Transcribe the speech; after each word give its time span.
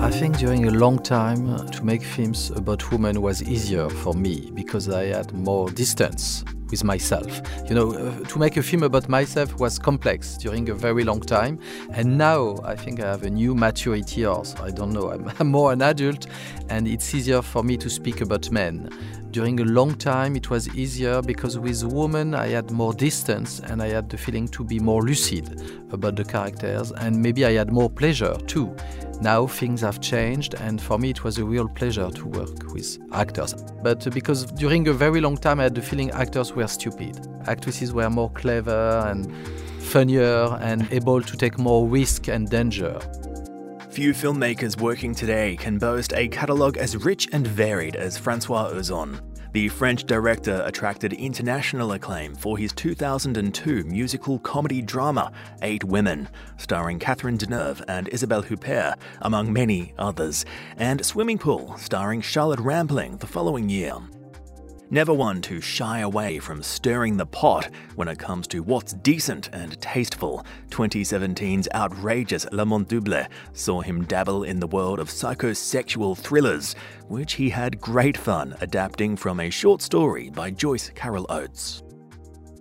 I 0.00 0.10
think 0.10 0.38
during 0.38 0.66
a 0.66 0.70
long 0.70 0.98
time 0.98 1.50
uh, 1.50 1.62
to 1.64 1.84
make 1.84 2.02
films 2.02 2.50
about 2.52 2.90
women 2.90 3.20
was 3.20 3.42
easier 3.42 3.90
for 3.90 4.14
me 4.14 4.50
because 4.54 4.88
I 4.88 5.04
had 5.04 5.30
more 5.34 5.68
distance 5.70 6.42
with 6.70 6.84
myself. 6.84 7.42
You 7.68 7.74
know, 7.74 7.92
uh, 7.92 8.24
to 8.24 8.38
make 8.38 8.56
a 8.56 8.62
film 8.62 8.82
about 8.82 9.10
myself 9.10 9.60
was 9.60 9.78
complex 9.78 10.38
during 10.38 10.70
a 10.70 10.74
very 10.74 11.04
long 11.04 11.20
time. 11.20 11.60
And 11.92 12.16
now 12.16 12.56
I 12.64 12.76
think 12.76 13.00
I 13.00 13.08
have 13.08 13.24
a 13.24 13.30
new 13.30 13.54
maturity, 13.54 14.24
or 14.24 14.42
I 14.62 14.70
don't 14.70 14.90
know, 14.90 15.10
I'm, 15.10 15.30
I'm 15.38 15.48
more 15.58 15.70
an 15.70 15.82
adult, 15.82 16.28
and 16.70 16.88
it's 16.88 17.14
easier 17.14 17.42
for 17.42 17.62
me 17.62 17.76
to 17.76 17.90
speak 17.90 18.22
about 18.22 18.50
men. 18.50 18.88
During 19.32 19.60
a 19.60 19.64
long 19.64 19.94
time, 19.94 20.34
it 20.34 20.48
was 20.48 20.74
easier 20.74 21.20
because 21.20 21.58
with 21.58 21.84
women 21.84 22.34
I 22.34 22.48
had 22.48 22.70
more 22.70 22.94
distance 22.94 23.60
and 23.60 23.80
I 23.82 23.88
had 23.88 24.08
the 24.08 24.16
feeling 24.16 24.48
to 24.48 24.64
be 24.64 24.80
more 24.80 25.02
lucid 25.02 25.60
about 25.92 26.16
the 26.16 26.24
characters, 26.24 26.90
and 26.90 27.20
maybe 27.20 27.44
I 27.44 27.52
had 27.52 27.70
more 27.70 27.90
pleasure 27.90 28.34
too. 28.46 28.74
Now 29.20 29.46
things 29.46 29.82
have 29.82 30.00
changed, 30.00 30.54
and 30.54 30.80
for 30.80 30.98
me 30.98 31.10
it 31.10 31.24
was 31.24 31.36
a 31.36 31.44
real 31.44 31.68
pleasure 31.68 32.10
to 32.10 32.26
work 32.26 32.72
with 32.72 32.98
actors. 33.12 33.54
But 33.82 34.10
because 34.14 34.46
during 34.52 34.88
a 34.88 34.94
very 34.94 35.20
long 35.20 35.36
time 35.36 35.60
I 35.60 35.64
had 35.64 35.74
the 35.74 35.82
feeling 35.82 36.10
actors 36.12 36.54
were 36.54 36.66
stupid, 36.66 37.26
actresses 37.46 37.92
were 37.92 38.08
more 38.08 38.30
clever 38.30 39.04
and 39.06 39.30
funnier 39.78 40.58
and 40.62 40.90
able 40.90 41.20
to 41.20 41.36
take 41.36 41.58
more 41.58 41.86
risk 41.86 42.28
and 42.28 42.48
danger. 42.48 42.98
Few 43.90 44.12
filmmakers 44.12 44.80
working 44.80 45.14
today 45.14 45.56
can 45.56 45.76
boast 45.76 46.12
a 46.14 46.28
catalogue 46.28 46.78
as 46.78 46.96
rich 46.96 47.28
and 47.32 47.46
varied 47.46 47.96
as 47.96 48.16
Francois 48.16 48.70
Ozon. 48.70 49.20
The 49.52 49.68
French 49.68 50.04
director 50.04 50.62
attracted 50.64 51.12
international 51.12 51.90
acclaim 51.90 52.36
for 52.36 52.56
his 52.56 52.72
2002 52.72 53.82
musical 53.82 54.38
comedy 54.38 54.80
drama 54.80 55.32
Eight 55.62 55.82
Women, 55.82 56.28
starring 56.56 57.00
Catherine 57.00 57.36
Deneuve 57.36 57.82
and 57.88 58.06
Isabelle 58.08 58.44
Huppert, 58.44 58.94
among 59.22 59.52
many 59.52 59.92
others, 59.98 60.44
and 60.76 61.04
Swimming 61.04 61.38
Pool, 61.38 61.76
starring 61.78 62.20
Charlotte 62.20 62.60
Rampling 62.60 63.16
the 63.16 63.26
following 63.26 63.68
year. 63.68 63.94
Never 64.92 65.14
one 65.14 65.40
to 65.42 65.60
shy 65.60 66.00
away 66.00 66.40
from 66.40 66.64
stirring 66.64 67.16
the 67.16 67.24
pot 67.24 67.70
when 67.94 68.08
it 68.08 68.18
comes 68.18 68.48
to 68.48 68.64
what's 68.64 68.92
decent 68.92 69.48
and 69.52 69.80
tasteful, 69.80 70.44
2017's 70.70 71.68
outrageous 71.72 72.44
L'Amant 72.50 72.92
saw 73.52 73.82
him 73.82 74.04
dabble 74.06 74.42
in 74.42 74.58
the 74.58 74.66
world 74.66 74.98
of 74.98 75.08
psychosexual 75.08 76.18
thrillers, 76.18 76.74
which 77.06 77.34
he 77.34 77.50
had 77.50 77.80
great 77.80 78.16
fun 78.16 78.56
adapting 78.60 79.14
from 79.14 79.38
a 79.38 79.48
short 79.48 79.80
story 79.80 80.28
by 80.28 80.50
Joyce 80.50 80.90
Carol 80.96 81.26
Oates. 81.28 81.84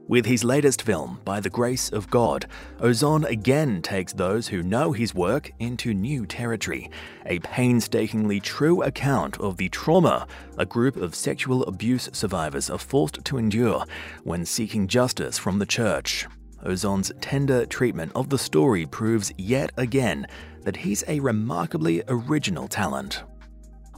With 0.09 0.25
his 0.25 0.43
latest 0.43 0.81
film, 0.81 1.19
By 1.23 1.39
the 1.39 1.51
Grace 1.51 1.91
of 1.91 2.09
God, 2.09 2.47
Ozon 2.79 3.29
again 3.29 3.83
takes 3.83 4.11
those 4.11 4.47
who 4.47 4.63
know 4.63 4.91
his 4.91 5.13
work 5.13 5.51
into 5.59 5.93
new 5.93 6.25
territory. 6.25 6.89
A 7.27 7.37
painstakingly 7.37 8.39
true 8.39 8.81
account 8.81 9.39
of 9.39 9.57
the 9.57 9.69
trauma 9.69 10.25
a 10.57 10.65
group 10.65 10.95
of 10.95 11.13
sexual 11.13 11.63
abuse 11.65 12.09
survivors 12.11 12.71
are 12.71 12.79
forced 12.79 13.23
to 13.23 13.37
endure 13.37 13.85
when 14.23 14.45
seeking 14.45 14.87
justice 14.87 15.37
from 15.37 15.59
the 15.59 15.67
church. 15.67 16.25
Ozon's 16.65 17.11
tender 17.21 17.67
treatment 17.67 18.11
of 18.15 18.29
the 18.29 18.39
story 18.39 18.87
proves 18.87 19.31
yet 19.37 19.71
again 19.77 20.25
that 20.63 20.77
he's 20.77 21.03
a 21.07 21.19
remarkably 21.19 22.01
original 22.07 22.67
talent. 22.67 23.21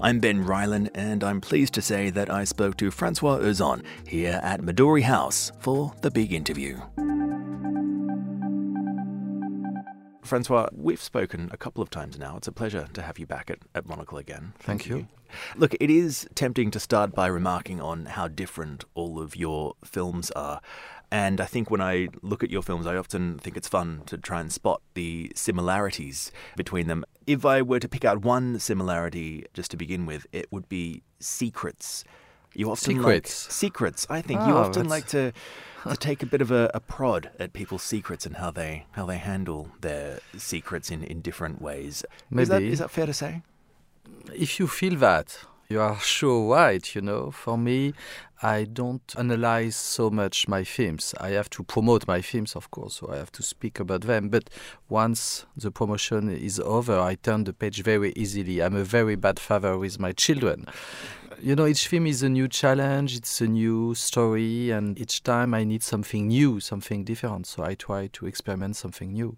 I'm 0.03 0.19
Ben 0.19 0.44
Rylan, 0.44 0.89
and 0.95 1.23
I'm 1.23 1.39
pleased 1.41 1.75
to 1.75 1.81
say 1.81 2.09
that 2.09 2.27
I 2.31 2.44
spoke 2.44 2.75
to 2.77 2.89
Francois 2.89 3.38
Ozon 3.38 3.83
here 4.07 4.39
at 4.41 4.59
Midori 4.61 5.03
House 5.03 5.52
for 5.59 5.94
the 6.02 6.09
big 6.09 6.33
interview. 6.33 6.80
Francois, 10.23 10.69
we've 10.73 11.02
spoken 11.02 11.49
a 11.53 11.57
couple 11.57 11.83
of 11.83 11.91
times 11.91 12.17
now. 12.17 12.35
It's 12.35 12.47
a 12.47 12.52
pleasure 12.52 12.88
to 12.94 13.02
have 13.03 13.19
you 13.19 13.27
back 13.27 13.51
at, 13.51 13.59
at 13.75 13.85
Monocle 13.85 14.17
again. 14.17 14.53
Thank, 14.57 14.81
Thank 14.81 14.85
you. 14.88 14.97
you. 14.97 15.07
Look, 15.56 15.75
it 15.79 15.91
is 15.91 16.28
tempting 16.33 16.72
to 16.72 16.79
start 16.79 17.13
by 17.13 17.28
remarking 17.28 17.79
on 17.79 18.07
how 18.07 18.28
different 18.28 18.85
all 18.95 19.22
of 19.22 19.35
your 19.35 19.75
films 19.85 20.31
are. 20.31 20.62
And 21.11 21.41
I 21.41 21.45
think 21.45 21.69
when 21.69 21.81
I 21.81 22.07
look 22.22 22.41
at 22.41 22.49
your 22.49 22.61
films, 22.61 22.88
I 22.88 22.95
often 22.95 23.38
think 23.38 23.57
it's 23.57 23.67
fun 23.67 24.03
to 24.05 24.17
try 24.17 24.39
and 24.39 24.51
spot 24.51 24.81
the 24.94 25.31
similarities 25.35 26.31
between 26.55 26.88
them. 26.88 27.03
If 27.27 27.45
I 27.45 27.61
were 27.61 27.81
to 27.81 27.89
pick 27.89 28.05
out 28.05 28.22
one 28.22 28.59
similarity 28.59 29.45
just 29.53 29.71
to 29.71 29.77
begin 29.77 30.05
with, 30.05 30.25
it 30.31 30.47
would 30.51 30.69
be 30.69 31.03
secrets. 31.19 32.05
You 32.53 32.71
often 32.71 32.95
secrets. 32.95 33.45
like 33.45 33.51
secrets. 33.51 34.07
I 34.09 34.21
think 34.21 34.39
oh, 34.41 34.47
you 34.47 34.53
often 34.55 34.88
like 34.88 35.07
to 35.07 35.33
to 35.89 35.97
take 35.97 36.21
a 36.21 36.25
bit 36.25 36.41
of 36.41 36.51
a, 36.51 36.69
a, 36.73 36.79
prod 36.79 37.31
at 37.39 37.53
people's 37.53 37.81
secrets 37.81 38.25
and 38.25 38.35
how 38.35 38.51
they 38.51 38.85
how 38.91 39.05
they 39.05 39.17
handle 39.17 39.69
their 39.81 40.19
secrets 40.38 40.91
in, 40.91 41.03
in 41.03 41.21
different 41.21 41.61
ways. 41.61 42.05
Maybe. 42.29 42.44
Is 42.44 42.50
that, 42.50 42.61
is 42.61 42.79
that 42.79 42.91
fair 42.91 43.05
to 43.05 43.13
say? 43.13 43.41
If 44.33 44.59
you 44.59 44.67
feel 44.67 44.95
that, 44.97 45.39
you 45.71 45.81
are 45.81 45.97
sure 45.99 46.53
right, 46.53 46.93
you 46.93 47.01
know. 47.01 47.31
For 47.31 47.57
me, 47.57 47.93
I 48.43 48.65
don't 48.65 49.01
analyze 49.17 49.75
so 49.75 50.09
much 50.09 50.47
my 50.47 50.63
films. 50.63 51.15
I 51.19 51.29
have 51.29 51.49
to 51.51 51.63
promote 51.63 52.07
my 52.07 52.21
films, 52.21 52.55
of 52.55 52.69
course, 52.71 52.95
so 52.95 53.09
I 53.11 53.17
have 53.17 53.31
to 53.33 53.43
speak 53.43 53.79
about 53.79 54.01
them. 54.01 54.29
But 54.29 54.49
once 54.89 55.45
the 55.55 55.71
promotion 55.71 56.29
is 56.29 56.59
over, 56.59 56.99
I 56.99 57.15
turn 57.15 57.45
the 57.45 57.53
page 57.53 57.83
very 57.83 58.11
easily. 58.15 58.61
I'm 58.61 58.75
a 58.75 58.83
very 58.83 59.15
bad 59.15 59.39
father 59.39 59.77
with 59.77 59.99
my 59.99 60.11
children. 60.11 60.65
You 61.40 61.56
know, 61.56 61.66
each 61.66 61.88
film 61.88 62.08
is 62.08 62.24
a 62.24 62.30
new 62.30 62.47
challenge, 62.47 63.16
it's 63.16 63.42
a 63.42 63.47
new 63.47 63.96
story, 63.96 64.72
and 64.72 65.00
each 65.00 65.24
time 65.24 65.53
I 65.53 65.64
need 65.64 65.84
something 65.84 66.28
new, 66.28 66.59
something 66.59 67.03
different. 67.03 67.47
So 67.47 67.64
I 67.64 67.75
try 67.75 68.08
to 68.14 68.28
experiment 68.28 68.75
something 68.75 69.14
new. 69.14 69.38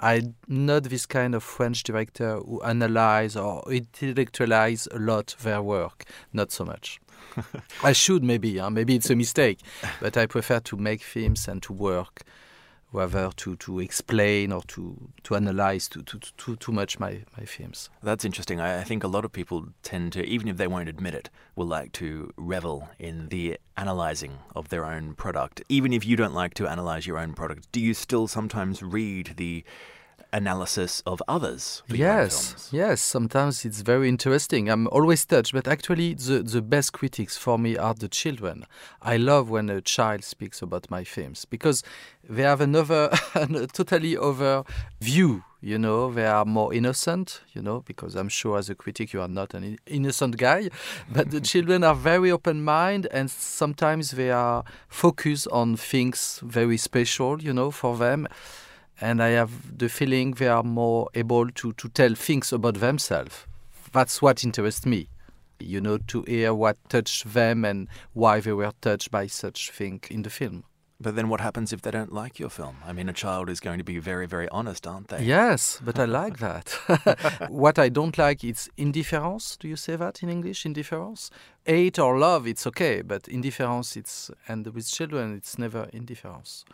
I'm 0.00 0.34
not 0.48 0.84
this 0.84 1.06
kind 1.06 1.34
of 1.34 1.42
French 1.42 1.82
director 1.82 2.38
who 2.38 2.62
analyze 2.62 3.36
or 3.36 3.62
intellectualize 3.70 4.88
a 4.92 4.98
lot 4.98 5.36
their 5.40 5.62
work. 5.62 6.04
Not 6.32 6.52
so 6.52 6.64
much. 6.64 7.00
I 7.82 7.92
should 7.92 8.22
maybe, 8.22 8.58
huh? 8.58 8.70
maybe 8.70 8.96
it's 8.96 9.10
a 9.10 9.16
mistake, 9.16 9.60
but 10.00 10.16
I 10.16 10.26
prefer 10.26 10.60
to 10.60 10.76
make 10.76 11.02
films 11.02 11.48
and 11.48 11.62
to 11.62 11.72
work 11.72 12.22
rather 12.92 13.30
to, 13.36 13.56
to 13.56 13.80
explain 13.80 14.52
or 14.52 14.62
to, 14.62 15.10
to 15.24 15.36
analyze 15.36 15.88
too, 15.88 16.02
too, 16.02 16.18
too, 16.36 16.56
too 16.56 16.72
much 16.72 16.98
my, 16.98 17.22
my 17.36 17.44
films. 17.44 17.90
That's 18.02 18.24
interesting. 18.24 18.60
I, 18.60 18.80
I 18.80 18.84
think 18.84 19.04
a 19.04 19.08
lot 19.08 19.24
of 19.24 19.32
people 19.32 19.68
tend 19.82 20.12
to, 20.14 20.24
even 20.24 20.48
if 20.48 20.56
they 20.56 20.66
won't 20.66 20.88
admit 20.88 21.14
it, 21.14 21.30
will 21.54 21.66
like 21.66 21.92
to 21.92 22.32
revel 22.36 22.88
in 22.98 23.28
the 23.28 23.58
analyzing 23.76 24.38
of 24.54 24.68
their 24.68 24.84
own 24.84 25.14
product. 25.14 25.62
Even 25.68 25.92
if 25.92 26.06
you 26.06 26.16
don't 26.16 26.34
like 26.34 26.54
to 26.54 26.68
analyze 26.68 27.06
your 27.06 27.18
own 27.18 27.34
product, 27.34 27.70
do 27.72 27.80
you 27.80 27.92
still 27.92 28.28
sometimes 28.28 28.82
read 28.82 29.34
the 29.36 29.64
analysis 30.36 31.02
of 31.06 31.22
others. 31.26 31.82
yes, 31.88 32.68
yes. 32.70 33.00
Sometimes 33.00 33.64
it's 33.64 33.80
very 33.80 34.08
interesting. 34.08 34.68
I'm 34.68 34.86
always 34.88 35.24
touched, 35.24 35.52
but 35.52 35.66
actually, 35.66 36.14
the, 36.14 36.42
the 36.42 36.62
best 36.62 36.92
critics 36.92 37.36
for 37.36 37.58
me 37.58 37.76
are 37.76 37.94
the 37.94 38.08
children. 38.08 38.66
I 39.00 39.16
love 39.16 39.48
when 39.48 39.70
a 39.70 39.80
child 39.80 40.24
speaks 40.24 40.60
about 40.60 40.90
my 40.90 41.04
films 41.04 41.46
because 41.46 41.82
they 42.28 42.42
have 42.42 42.60
another, 42.60 43.10
a 43.34 43.66
totally 43.66 44.16
other 44.16 44.64
view. 45.00 45.42
You 45.62 45.78
know, 45.78 46.12
they 46.12 46.26
are 46.26 46.44
more 46.44 46.72
innocent. 46.74 47.40
You 47.54 47.62
know, 47.62 47.80
because 47.80 48.14
I'm 48.14 48.28
sure 48.28 48.58
as 48.58 48.68
a 48.68 48.74
critic 48.74 49.14
you 49.14 49.22
are 49.22 49.28
not 49.28 49.54
an 49.54 49.78
innocent 49.86 50.36
guy, 50.36 50.68
but 51.10 51.30
the 51.30 51.40
children 51.40 51.82
are 51.82 51.94
very 51.94 52.30
open 52.30 52.62
minded 52.62 53.10
and 53.10 53.30
sometimes 53.30 54.10
they 54.12 54.30
are 54.30 54.64
focused 54.88 55.48
on 55.48 55.76
things 55.76 56.40
very 56.44 56.76
special. 56.76 57.42
You 57.42 57.54
know, 57.54 57.70
for 57.70 57.96
them 57.96 58.28
and 59.00 59.22
I 59.22 59.28
have 59.30 59.78
the 59.78 59.88
feeling 59.88 60.32
they 60.32 60.48
are 60.48 60.62
more 60.62 61.08
able 61.14 61.50
to, 61.50 61.72
to 61.72 61.88
tell 61.88 62.14
things 62.14 62.52
about 62.52 62.76
themselves. 62.76 63.46
That's 63.92 64.20
what 64.22 64.44
interests 64.44 64.86
me, 64.86 65.08
you 65.58 65.80
know, 65.80 65.98
to 66.08 66.22
hear 66.22 66.54
what 66.54 66.76
touched 66.88 67.32
them 67.32 67.64
and 67.64 67.88
why 68.12 68.40
they 68.40 68.52
were 68.52 68.72
touched 68.80 69.10
by 69.10 69.26
such 69.26 69.70
thing 69.70 70.00
in 70.10 70.22
the 70.22 70.30
film. 70.30 70.64
But 70.98 71.14
then 71.14 71.28
what 71.28 71.42
happens 71.42 71.74
if 71.74 71.82
they 71.82 71.90
don't 71.90 72.12
like 72.12 72.38
your 72.38 72.48
film? 72.48 72.78
I 72.86 72.94
mean, 72.94 73.10
a 73.10 73.12
child 73.12 73.50
is 73.50 73.60
going 73.60 73.76
to 73.76 73.84
be 73.84 73.98
very, 73.98 74.26
very 74.26 74.48
honest, 74.48 74.86
aren't 74.86 75.08
they? 75.08 75.22
Yes, 75.22 75.78
but 75.84 75.98
I 75.98 76.06
like 76.06 76.38
that. 76.38 76.70
what 77.50 77.78
I 77.78 77.90
don't 77.90 78.16
like 78.16 78.42
is 78.42 78.70
indifference. 78.78 79.58
Do 79.58 79.68
you 79.68 79.76
say 79.76 79.96
that 79.96 80.22
in 80.22 80.30
English? 80.30 80.64
Indifference? 80.64 81.30
Hate 81.66 81.98
or 81.98 82.18
love, 82.18 82.46
it's 82.46 82.66
okay, 82.68 83.02
but 83.02 83.28
indifference, 83.28 83.94
it's, 83.94 84.30
and 84.48 84.66
with 84.68 84.90
children, 84.90 85.34
it's 85.36 85.58
never 85.58 85.90
indifference. 85.92 86.64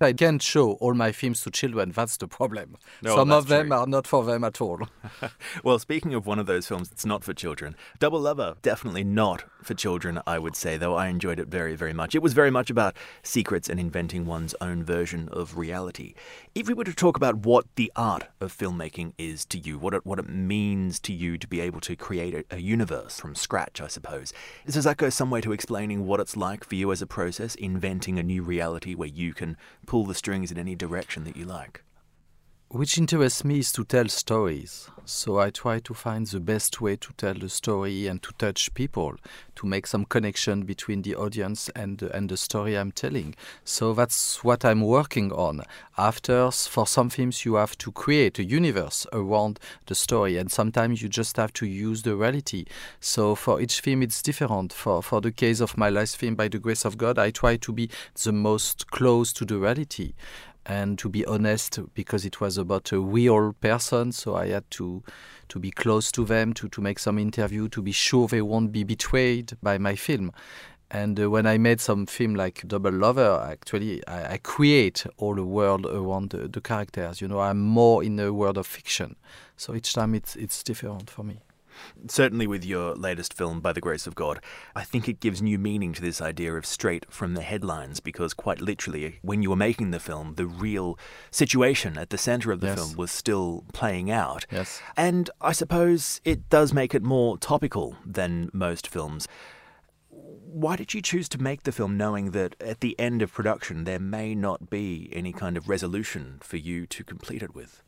I 0.00 0.12
can't 0.12 0.42
show 0.42 0.72
all 0.72 0.94
my 0.94 1.12
films 1.12 1.42
to 1.42 1.50
children. 1.50 1.92
That's 1.92 2.16
the 2.16 2.26
problem. 2.26 2.76
No, 3.02 3.14
Some 3.14 3.30
of 3.30 3.46
them 3.46 3.68
true. 3.68 3.76
are 3.76 3.86
not 3.86 4.06
for 4.06 4.24
them 4.24 4.42
at 4.42 4.60
all. 4.60 4.80
well, 5.64 5.78
speaking 5.78 6.12
of 6.12 6.26
one 6.26 6.40
of 6.40 6.46
those 6.46 6.66
films 6.66 6.88
that's 6.88 7.06
not 7.06 7.22
for 7.22 7.32
children, 7.32 7.76
Double 8.00 8.18
Lover, 8.18 8.56
definitely 8.62 9.04
not 9.04 9.44
for 9.62 9.74
children, 9.74 10.20
I 10.26 10.40
would 10.40 10.56
say, 10.56 10.76
though 10.76 10.96
I 10.96 11.06
enjoyed 11.06 11.38
it 11.38 11.46
very, 11.48 11.76
very 11.76 11.92
much. 11.92 12.16
It 12.16 12.22
was 12.22 12.32
very 12.32 12.50
much 12.50 12.68
about 12.68 12.96
secrets 13.22 13.68
and 13.68 13.78
inventing 13.78 14.26
one's 14.26 14.56
own 14.60 14.82
version 14.82 15.28
of 15.30 15.56
reality. 15.56 16.14
If 16.54 16.68
we 16.68 16.74
were 16.74 16.84
to 16.84 16.92
talk 16.92 17.16
about 17.16 17.46
what 17.46 17.64
the 17.76 17.90
art 17.96 18.26
of 18.38 18.54
filmmaking 18.54 19.14
is 19.16 19.46
to 19.46 19.58
you, 19.58 19.78
what 19.78 19.94
it, 19.94 20.04
what 20.04 20.18
it 20.18 20.28
means 20.28 21.00
to 21.00 21.10
you 21.10 21.38
to 21.38 21.46
be 21.46 21.60
able 21.60 21.80
to 21.80 21.96
create 21.96 22.34
a, 22.34 22.56
a 22.56 22.58
universe 22.58 23.18
from 23.18 23.34
scratch, 23.34 23.80
I 23.80 23.86
suppose, 23.86 24.34
does 24.66 24.84
that 24.84 24.98
go 24.98 25.08
some 25.08 25.30
way 25.30 25.40
to 25.40 25.52
explaining 25.52 26.04
what 26.04 26.20
it's 26.20 26.36
like 26.36 26.64
for 26.64 26.74
you 26.74 26.92
as 26.92 27.00
a 27.00 27.06
process, 27.06 27.54
inventing 27.54 28.18
a 28.18 28.22
new 28.22 28.42
reality 28.42 28.94
where 28.94 29.08
you 29.08 29.32
can 29.32 29.56
pull 29.86 30.04
the 30.04 30.14
strings 30.14 30.52
in 30.52 30.58
any 30.58 30.74
direction 30.74 31.24
that 31.24 31.38
you 31.38 31.46
like? 31.46 31.84
Which 32.72 32.96
interests 32.96 33.44
me 33.44 33.58
is 33.58 33.70
to 33.70 33.84
tell 33.84 34.08
stories. 34.08 34.88
So 35.04 35.38
I 35.38 35.50
try 35.50 35.78
to 35.80 35.92
find 35.92 36.26
the 36.26 36.40
best 36.40 36.80
way 36.80 36.96
to 36.96 37.12
tell 37.18 37.34
the 37.34 37.50
story 37.50 38.06
and 38.06 38.22
to 38.22 38.32
touch 38.38 38.72
people, 38.72 39.16
to 39.56 39.66
make 39.66 39.86
some 39.86 40.06
connection 40.06 40.62
between 40.62 41.02
the 41.02 41.14
audience 41.14 41.68
and 41.76 41.98
the, 41.98 42.16
and 42.16 42.30
the 42.30 42.38
story 42.38 42.78
I'm 42.78 42.90
telling. 42.90 43.34
So 43.64 43.92
that's 43.92 44.42
what 44.42 44.64
I'm 44.64 44.80
working 44.80 45.32
on. 45.32 45.64
After, 45.98 46.50
for 46.50 46.86
some 46.86 47.10
films, 47.10 47.44
you 47.44 47.56
have 47.56 47.76
to 47.76 47.92
create 47.92 48.38
a 48.38 48.44
universe 48.44 49.06
around 49.12 49.58
the 49.84 49.94
story, 49.94 50.38
and 50.38 50.50
sometimes 50.50 51.02
you 51.02 51.10
just 51.10 51.36
have 51.36 51.52
to 51.54 51.66
use 51.66 52.02
the 52.02 52.16
reality. 52.16 52.64
So 53.00 53.34
for 53.34 53.60
each 53.60 53.80
film, 53.80 54.02
it's 54.02 54.22
different. 54.22 54.72
For 54.72 55.02
for 55.02 55.20
the 55.20 55.32
case 55.32 55.60
of 55.60 55.76
my 55.76 55.90
last 55.90 56.16
film, 56.16 56.36
By 56.36 56.48
the 56.48 56.58
Grace 56.58 56.86
of 56.86 56.96
God, 56.96 57.18
I 57.18 57.32
try 57.32 57.56
to 57.58 57.72
be 57.72 57.90
the 58.22 58.32
most 58.32 58.90
close 58.90 59.34
to 59.34 59.44
the 59.44 59.58
reality 59.58 60.14
and 60.66 60.98
to 60.98 61.08
be 61.08 61.24
honest 61.26 61.80
because 61.94 62.24
it 62.24 62.40
was 62.40 62.56
about 62.56 62.92
a 62.92 63.00
real 63.00 63.52
person 63.54 64.12
so 64.12 64.36
i 64.36 64.48
had 64.48 64.68
to 64.70 65.02
to 65.48 65.58
be 65.58 65.70
close 65.70 66.10
to 66.10 66.24
them 66.24 66.54
to, 66.54 66.66
to 66.70 66.80
make 66.80 66.98
some 66.98 67.18
interview 67.18 67.68
to 67.68 67.82
be 67.82 67.92
sure 67.92 68.26
they 68.26 68.40
won't 68.40 68.72
be 68.72 68.84
betrayed 68.84 69.52
by 69.62 69.76
my 69.76 69.94
film. 69.94 70.32
And 70.90 71.20
uh, 71.20 71.28
when 71.28 71.46
i 71.46 71.58
made 71.58 71.80
some 71.80 72.06
film 72.06 72.34
like 72.34 72.66
double 72.66 72.92
lover 72.92 73.46
actually 73.50 74.06
i, 74.06 74.34
I 74.34 74.38
create 74.38 75.04
all 75.18 75.34
the 75.34 75.44
world 75.44 75.84
around 75.84 76.30
the, 76.30 76.48
the 76.48 76.60
characters. 76.62 77.20
You 77.20 77.28
know 77.28 77.40
i'm 77.40 77.60
more 77.60 78.02
in 78.02 78.16
the 78.16 78.32
world 78.32 78.56
of 78.56 78.66
fiction. 78.66 79.16
So 79.56 79.74
each 79.74 79.92
time 79.92 80.14
it's 80.14 80.36
it's 80.36 80.62
different 80.62 81.10
for 81.10 81.22
me 81.22 81.40
certainly 82.08 82.46
with 82.46 82.64
your 82.64 82.94
latest 82.94 83.34
film, 83.34 83.60
By 83.60 83.72
the 83.72 83.80
Grace 83.80 84.06
of 84.06 84.14
God, 84.14 84.40
I 84.74 84.84
think 84.84 85.08
it 85.08 85.20
gives 85.20 85.42
new 85.42 85.58
meaning 85.58 85.92
to 85.92 86.02
this 86.02 86.20
idea 86.20 86.54
of 86.54 86.66
straight 86.66 87.06
from 87.10 87.34
the 87.34 87.42
headlines 87.42 88.00
because, 88.00 88.34
quite 88.34 88.60
literally, 88.60 89.18
when 89.22 89.42
you 89.42 89.50
were 89.50 89.56
making 89.56 89.90
the 89.90 90.00
film, 90.00 90.34
the 90.34 90.46
real 90.46 90.98
situation 91.30 91.98
at 91.98 92.10
the 92.10 92.18
center 92.18 92.52
of 92.52 92.60
the 92.60 92.68
yes. 92.68 92.78
film 92.78 92.96
was 92.96 93.10
still 93.10 93.64
playing 93.72 94.10
out. 94.10 94.46
Yes. 94.50 94.80
And 94.96 95.30
I 95.40 95.52
suppose 95.52 96.20
it 96.24 96.48
does 96.48 96.72
make 96.72 96.94
it 96.94 97.02
more 97.02 97.38
topical 97.38 97.96
than 98.04 98.50
most 98.52 98.86
films. 98.86 99.28
Why 100.08 100.76
did 100.76 100.92
you 100.92 101.00
choose 101.00 101.28
to 101.30 101.42
make 101.42 101.62
the 101.62 101.72
film 101.72 101.96
knowing 101.96 102.32
that 102.32 102.56
at 102.60 102.80
the 102.80 102.98
end 102.98 103.22
of 103.22 103.32
production 103.32 103.84
there 103.84 103.98
may 103.98 104.34
not 104.34 104.68
be 104.68 105.08
any 105.12 105.32
kind 105.32 105.56
of 105.56 105.68
resolution 105.68 106.38
for 106.42 106.58
you 106.58 106.86
to 106.88 107.02
complete 107.02 107.42
it 107.42 107.54
with? 107.54 107.82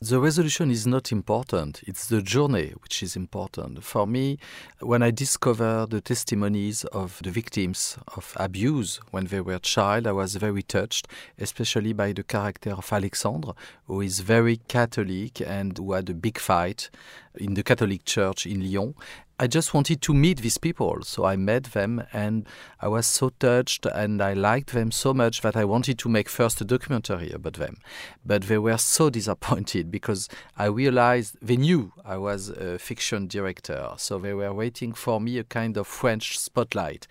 The 0.00 0.20
resolution 0.20 0.70
is 0.70 0.86
not 0.86 1.12
important. 1.12 1.82
It's 1.86 2.06
the 2.06 2.20
journey 2.20 2.72
which 2.82 3.02
is 3.02 3.16
important. 3.16 3.82
For 3.84 4.06
me, 4.06 4.38
when 4.80 5.02
I 5.02 5.10
discovered 5.10 5.90
the 5.90 6.00
testimonies 6.00 6.84
of 6.84 7.20
the 7.22 7.30
victims 7.30 7.96
of 8.16 8.34
abuse 8.36 9.00
when 9.12 9.26
they 9.26 9.40
were 9.40 9.58
child, 9.58 10.06
I 10.06 10.12
was 10.12 10.36
very 10.36 10.62
touched, 10.62 11.08
especially 11.38 11.92
by 11.92 12.12
the 12.12 12.22
character 12.24 12.72
of 12.72 12.92
Alexandre, 12.92 13.52
who 13.86 14.00
is 14.00 14.20
very 14.20 14.58
Catholic 14.68 15.40
and 15.40 15.78
who 15.78 15.92
had 15.92 16.10
a 16.10 16.14
big 16.14 16.38
fight 16.38 16.90
in 17.36 17.54
the 17.54 17.62
Catholic 17.62 18.04
Church 18.04 18.46
in 18.46 18.60
Lyon. 18.60 18.94
I 19.36 19.48
just 19.48 19.74
wanted 19.74 20.00
to 20.02 20.14
meet 20.14 20.38
these 20.38 20.58
people, 20.58 21.02
so 21.02 21.24
I 21.24 21.34
met 21.34 21.64
them 21.64 22.04
and 22.12 22.46
I 22.80 22.86
was 22.86 23.04
so 23.06 23.30
touched 23.30 23.84
and 23.84 24.22
I 24.22 24.32
liked 24.32 24.72
them 24.72 24.92
so 24.92 25.12
much 25.12 25.40
that 25.40 25.56
I 25.56 25.64
wanted 25.64 25.98
to 25.98 26.08
make 26.08 26.28
first 26.28 26.60
a 26.60 26.64
documentary 26.64 27.32
about 27.32 27.54
them. 27.54 27.78
But 28.24 28.42
they 28.42 28.58
were 28.58 28.78
so 28.78 29.10
disappointed 29.18 29.90
because 29.90 30.28
I 30.56 30.66
realized 30.66 31.36
they 31.42 31.56
knew 31.56 31.92
I 32.04 32.16
was 32.16 32.48
a 32.48 32.78
fiction 32.78 33.26
director, 33.26 33.94
so 33.96 34.18
they 34.18 34.34
were 34.34 34.54
waiting 34.54 34.92
for 34.92 35.20
me 35.20 35.38
a 35.38 35.44
kind 35.44 35.76
of 35.76 35.88
French 35.88 36.38
spotlight 36.38 37.08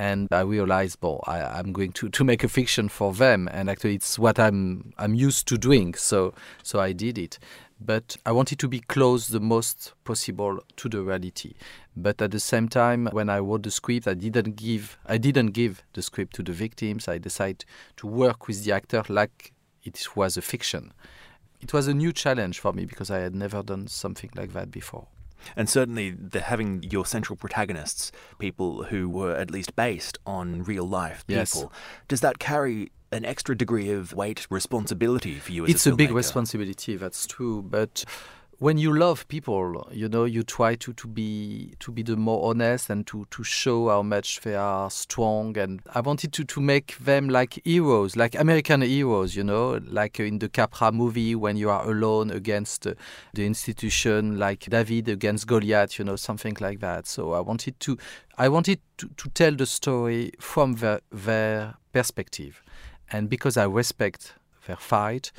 and 0.00 0.28
I 0.32 0.40
realized, 0.40 0.96
well, 1.02 1.22
I, 1.26 1.58
am 1.58 1.72
going 1.72 1.92
to, 1.92 2.08
to 2.08 2.24
make 2.24 2.42
a 2.42 2.48
fiction 2.48 2.88
for 2.88 3.12
them, 3.12 3.50
and 3.52 3.68
actually, 3.68 3.96
it's 3.96 4.18
what 4.18 4.38
I'm 4.38 4.94
I'm 4.96 5.14
used 5.14 5.46
to 5.48 5.58
doing. 5.58 5.92
So 5.92 6.32
so 6.62 6.80
I 6.80 6.92
did 6.92 7.18
it, 7.18 7.38
but 7.80 8.16
I 8.26 8.32
wanted 8.32 8.58
to 8.58 8.68
be 8.68 8.80
close 8.80 9.28
the 9.28 9.40
most 9.40 9.94
possible 10.04 10.58
to 10.76 10.88
the 10.88 11.02
reality. 11.02 11.54
But 11.96 12.20
at 12.20 12.30
the 12.30 12.40
same 12.40 12.68
time, 12.68 13.08
when 13.12 13.30
I 13.30 13.38
wrote 13.38 13.62
the 13.62 13.70
script, 13.70 14.06
I 14.06 14.14
didn't 14.14 14.56
give 14.56 14.98
I 15.06 15.18
didn't 15.18 15.48
give 15.48 15.82
the 15.94 16.02
script 16.02 16.34
to 16.36 16.42
the 16.42 16.52
victims. 16.52 17.08
I 17.08 17.18
decided 17.18 17.64
to 17.96 18.06
work 18.06 18.48
with 18.48 18.64
the 18.64 18.72
actor 18.72 19.02
like 19.08 19.52
it 19.82 20.14
was 20.14 20.36
a 20.36 20.42
fiction. 20.42 20.92
It 21.60 21.72
was 21.72 21.88
a 21.88 21.94
new 21.94 22.12
challenge 22.12 22.58
for 22.58 22.72
me 22.72 22.84
because 22.84 23.10
I 23.10 23.18
had 23.18 23.34
never 23.34 23.62
done 23.62 23.86
something 23.86 24.30
like 24.34 24.52
that 24.52 24.70
before. 24.70 25.06
And 25.56 25.68
certainly, 25.68 26.10
the, 26.10 26.40
having 26.40 26.82
your 26.82 27.06
central 27.06 27.36
protagonists, 27.36 28.12
people 28.38 28.84
who 28.84 29.08
were 29.08 29.34
at 29.34 29.50
least 29.50 29.76
based 29.76 30.18
on 30.26 30.62
real 30.64 30.84
life 30.84 31.26
people, 31.26 31.62
yes. 31.62 31.68
does 32.08 32.20
that 32.20 32.38
carry 32.38 32.92
an 33.12 33.24
extra 33.24 33.56
degree 33.56 33.90
of 33.90 34.12
weight, 34.12 34.46
responsibility 34.50 35.34
for 35.34 35.52
you? 35.52 35.64
it's 35.64 35.86
a, 35.86 35.90
It's 35.90 35.94
a 35.94 35.96
big 35.96 36.12
responsibility. 36.12 36.96
That's 36.96 37.26
true, 37.26 37.62
but 37.62 38.04
when 38.60 38.76
you 38.76 38.94
love 38.94 39.26
people, 39.28 39.88
you 39.90 40.06
know, 40.06 40.24
you 40.24 40.42
try 40.42 40.74
to, 40.74 40.92
to 40.92 41.08
be 41.08 41.72
to 41.80 41.90
be 41.90 42.02
the 42.02 42.14
more 42.14 42.50
honest 42.50 42.90
and 42.90 43.06
to, 43.06 43.26
to 43.30 43.42
show 43.42 43.88
how 43.88 44.02
much 44.02 44.42
they 44.42 44.54
are 44.54 44.90
strong. 44.90 45.56
And 45.56 45.80
I 45.94 46.00
wanted 46.00 46.34
to, 46.34 46.44
to 46.44 46.60
make 46.60 46.98
them 46.98 47.30
like 47.30 47.58
heroes, 47.64 48.16
like 48.16 48.34
American 48.34 48.82
heroes, 48.82 49.34
you 49.34 49.44
know, 49.44 49.80
like 49.86 50.20
in 50.20 50.40
the 50.40 50.50
Capra 50.50 50.92
movie 50.92 51.34
when 51.34 51.56
you 51.56 51.70
are 51.70 51.90
alone 51.90 52.30
against 52.30 52.86
uh, 52.86 52.92
the 53.32 53.46
institution, 53.46 54.38
like 54.38 54.68
David 54.68 55.08
against 55.08 55.46
Goliath, 55.46 55.98
you 55.98 56.04
know, 56.04 56.16
something 56.16 56.58
like 56.60 56.80
that. 56.80 57.06
So 57.06 57.32
I 57.32 57.40
wanted 57.40 57.80
to 57.80 57.96
I 58.36 58.50
wanted 58.50 58.80
to, 58.98 59.08
to 59.08 59.30
tell 59.30 59.52
the 59.52 59.64
story 59.64 60.32
from 60.38 60.74
their, 60.74 61.00
their 61.10 61.76
perspective. 61.94 62.62
And 63.10 63.30
because 63.30 63.56
I 63.56 63.64
respect 63.64 64.34
their 64.66 64.76
fight, 64.76 65.32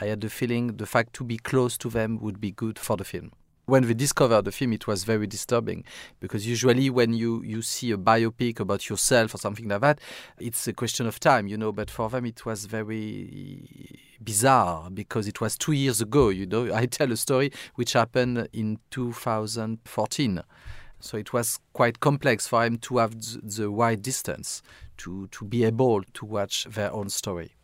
I 0.00 0.06
had 0.06 0.20
the 0.20 0.28
feeling 0.28 0.76
the 0.76 0.86
fact 0.86 1.14
to 1.14 1.24
be 1.24 1.38
close 1.38 1.78
to 1.78 1.88
them 1.88 2.18
would 2.20 2.40
be 2.40 2.50
good 2.50 2.78
for 2.78 2.96
the 2.96 3.04
film. 3.04 3.32
When 3.64 3.86
we 3.86 3.94
discovered 3.94 4.44
the 4.44 4.52
film, 4.52 4.74
it 4.74 4.86
was 4.86 5.02
very 5.02 5.26
disturbing 5.26 5.82
because 6.20 6.46
usually 6.46 6.88
when 6.88 7.14
you, 7.14 7.42
you 7.42 7.62
see 7.62 7.90
a 7.90 7.96
biopic 7.96 8.60
about 8.60 8.88
yourself 8.88 9.34
or 9.34 9.38
something 9.38 9.66
like 9.66 9.80
that, 9.80 10.00
it's 10.38 10.68
a 10.68 10.72
question 10.72 11.06
of 11.06 11.18
time, 11.18 11.48
you 11.48 11.56
know. 11.56 11.72
But 11.72 11.90
for 11.90 12.08
them, 12.08 12.26
it 12.26 12.46
was 12.46 12.66
very 12.66 13.98
bizarre 14.22 14.88
because 14.90 15.26
it 15.26 15.40
was 15.40 15.58
two 15.58 15.72
years 15.72 16.00
ago, 16.00 16.28
you 16.28 16.46
know. 16.46 16.72
I 16.72 16.86
tell 16.86 17.10
a 17.10 17.16
story 17.16 17.50
which 17.74 17.94
happened 17.94 18.48
in 18.52 18.78
2014. 18.90 20.42
So 21.00 21.16
it 21.16 21.32
was 21.32 21.58
quite 21.72 21.98
complex 21.98 22.46
for 22.46 22.62
them 22.62 22.78
to 22.78 22.98
have 22.98 23.16
the 23.42 23.70
wide 23.70 24.02
distance 24.02 24.62
to, 24.98 25.26
to 25.28 25.44
be 25.44 25.64
able 25.64 26.02
to 26.02 26.24
watch 26.24 26.64
their 26.64 26.92
own 26.92 27.08
story. 27.08 27.56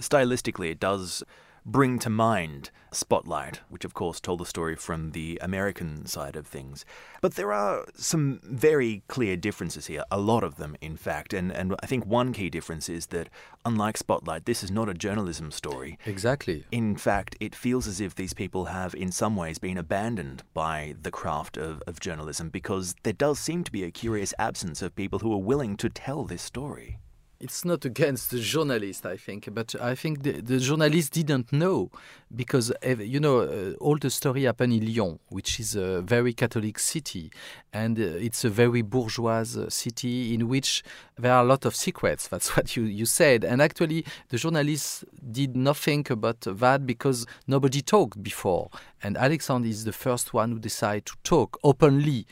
Stylistically, 0.00 0.72
it 0.72 0.80
does 0.80 1.22
bring 1.64 1.98
to 2.00 2.10
mind 2.10 2.70
Spotlight, 2.92 3.60
which 3.68 3.84
of 3.84 3.94
course 3.94 4.20
told 4.20 4.40
the 4.40 4.46
story 4.46 4.74
from 4.74 5.12
the 5.12 5.38
American 5.40 6.06
side 6.06 6.34
of 6.36 6.46
things. 6.46 6.84
But 7.20 7.34
there 7.34 7.52
are 7.52 7.86
some 7.94 8.40
very 8.42 9.02
clear 9.06 9.36
differences 9.36 9.86
here, 9.86 10.02
a 10.10 10.18
lot 10.18 10.42
of 10.42 10.56
them, 10.56 10.76
in 10.80 10.96
fact. 10.96 11.32
And, 11.32 11.52
and 11.52 11.74
I 11.82 11.86
think 11.86 12.04
one 12.04 12.32
key 12.32 12.50
difference 12.50 12.88
is 12.88 13.06
that, 13.06 13.28
unlike 13.64 13.96
Spotlight, 13.96 14.44
this 14.44 14.64
is 14.64 14.70
not 14.70 14.88
a 14.88 14.94
journalism 14.94 15.50
story. 15.50 15.98
Exactly. 16.04 16.64
In 16.72 16.96
fact, 16.96 17.36
it 17.38 17.54
feels 17.54 17.86
as 17.86 18.00
if 18.00 18.14
these 18.14 18.34
people 18.34 18.66
have, 18.66 18.94
in 18.94 19.12
some 19.12 19.36
ways, 19.36 19.58
been 19.58 19.78
abandoned 19.78 20.42
by 20.52 20.94
the 21.00 21.10
craft 21.10 21.56
of, 21.56 21.82
of 21.86 22.00
journalism 22.00 22.48
because 22.48 22.94
there 23.04 23.12
does 23.12 23.38
seem 23.38 23.62
to 23.64 23.72
be 23.72 23.84
a 23.84 23.90
curious 23.90 24.34
absence 24.38 24.82
of 24.82 24.96
people 24.96 25.20
who 25.20 25.32
are 25.32 25.38
willing 25.38 25.76
to 25.76 25.88
tell 25.88 26.24
this 26.24 26.42
story 26.42 26.98
it's 27.40 27.64
not 27.64 27.84
against 27.86 28.30
the 28.30 28.38
journalist, 28.38 29.06
I 29.06 29.16
think, 29.16 29.48
but 29.54 29.74
I 29.80 29.94
think 29.94 30.22
the, 30.22 30.32
the 30.42 30.58
journalist 30.58 31.14
didn't 31.14 31.52
know 31.52 31.90
because 32.36 32.70
you 32.98 33.18
know 33.18 33.40
uh, 33.40 33.72
all 33.80 33.96
the 33.96 34.10
story 34.10 34.44
happened 34.44 34.74
in 34.74 34.84
Lyon, 34.84 35.18
which 35.30 35.58
is 35.58 35.74
a 35.74 36.02
very 36.02 36.34
Catholic 36.34 36.78
city, 36.78 37.30
and 37.72 37.98
uh, 37.98 38.02
it's 38.02 38.44
a 38.44 38.50
very 38.50 38.82
bourgeois 38.82 39.44
uh, 39.58 39.70
city 39.70 40.34
in 40.34 40.48
which 40.48 40.84
there 41.18 41.32
are 41.32 41.42
a 41.42 41.46
lot 41.46 41.64
of 41.64 41.74
secrets. 41.74 42.28
That's 42.32 42.54
what 42.56 42.76
you 42.76 42.84
you 42.84 43.06
said, 43.06 43.44
and 43.44 43.62
actually 43.62 44.04
the 44.28 44.36
journalists 44.36 45.04
did 45.32 45.56
nothing 45.56 46.06
about 46.10 46.40
that 46.42 46.86
because 46.86 47.26
nobody 47.46 47.80
talked 47.80 48.22
before, 48.22 48.68
and 49.02 49.16
Alexandre 49.16 49.68
is 49.68 49.84
the 49.84 49.92
first 49.92 50.34
one 50.34 50.52
who 50.52 50.58
decided 50.58 51.06
to 51.06 51.14
talk 51.24 51.58
openly 51.64 52.26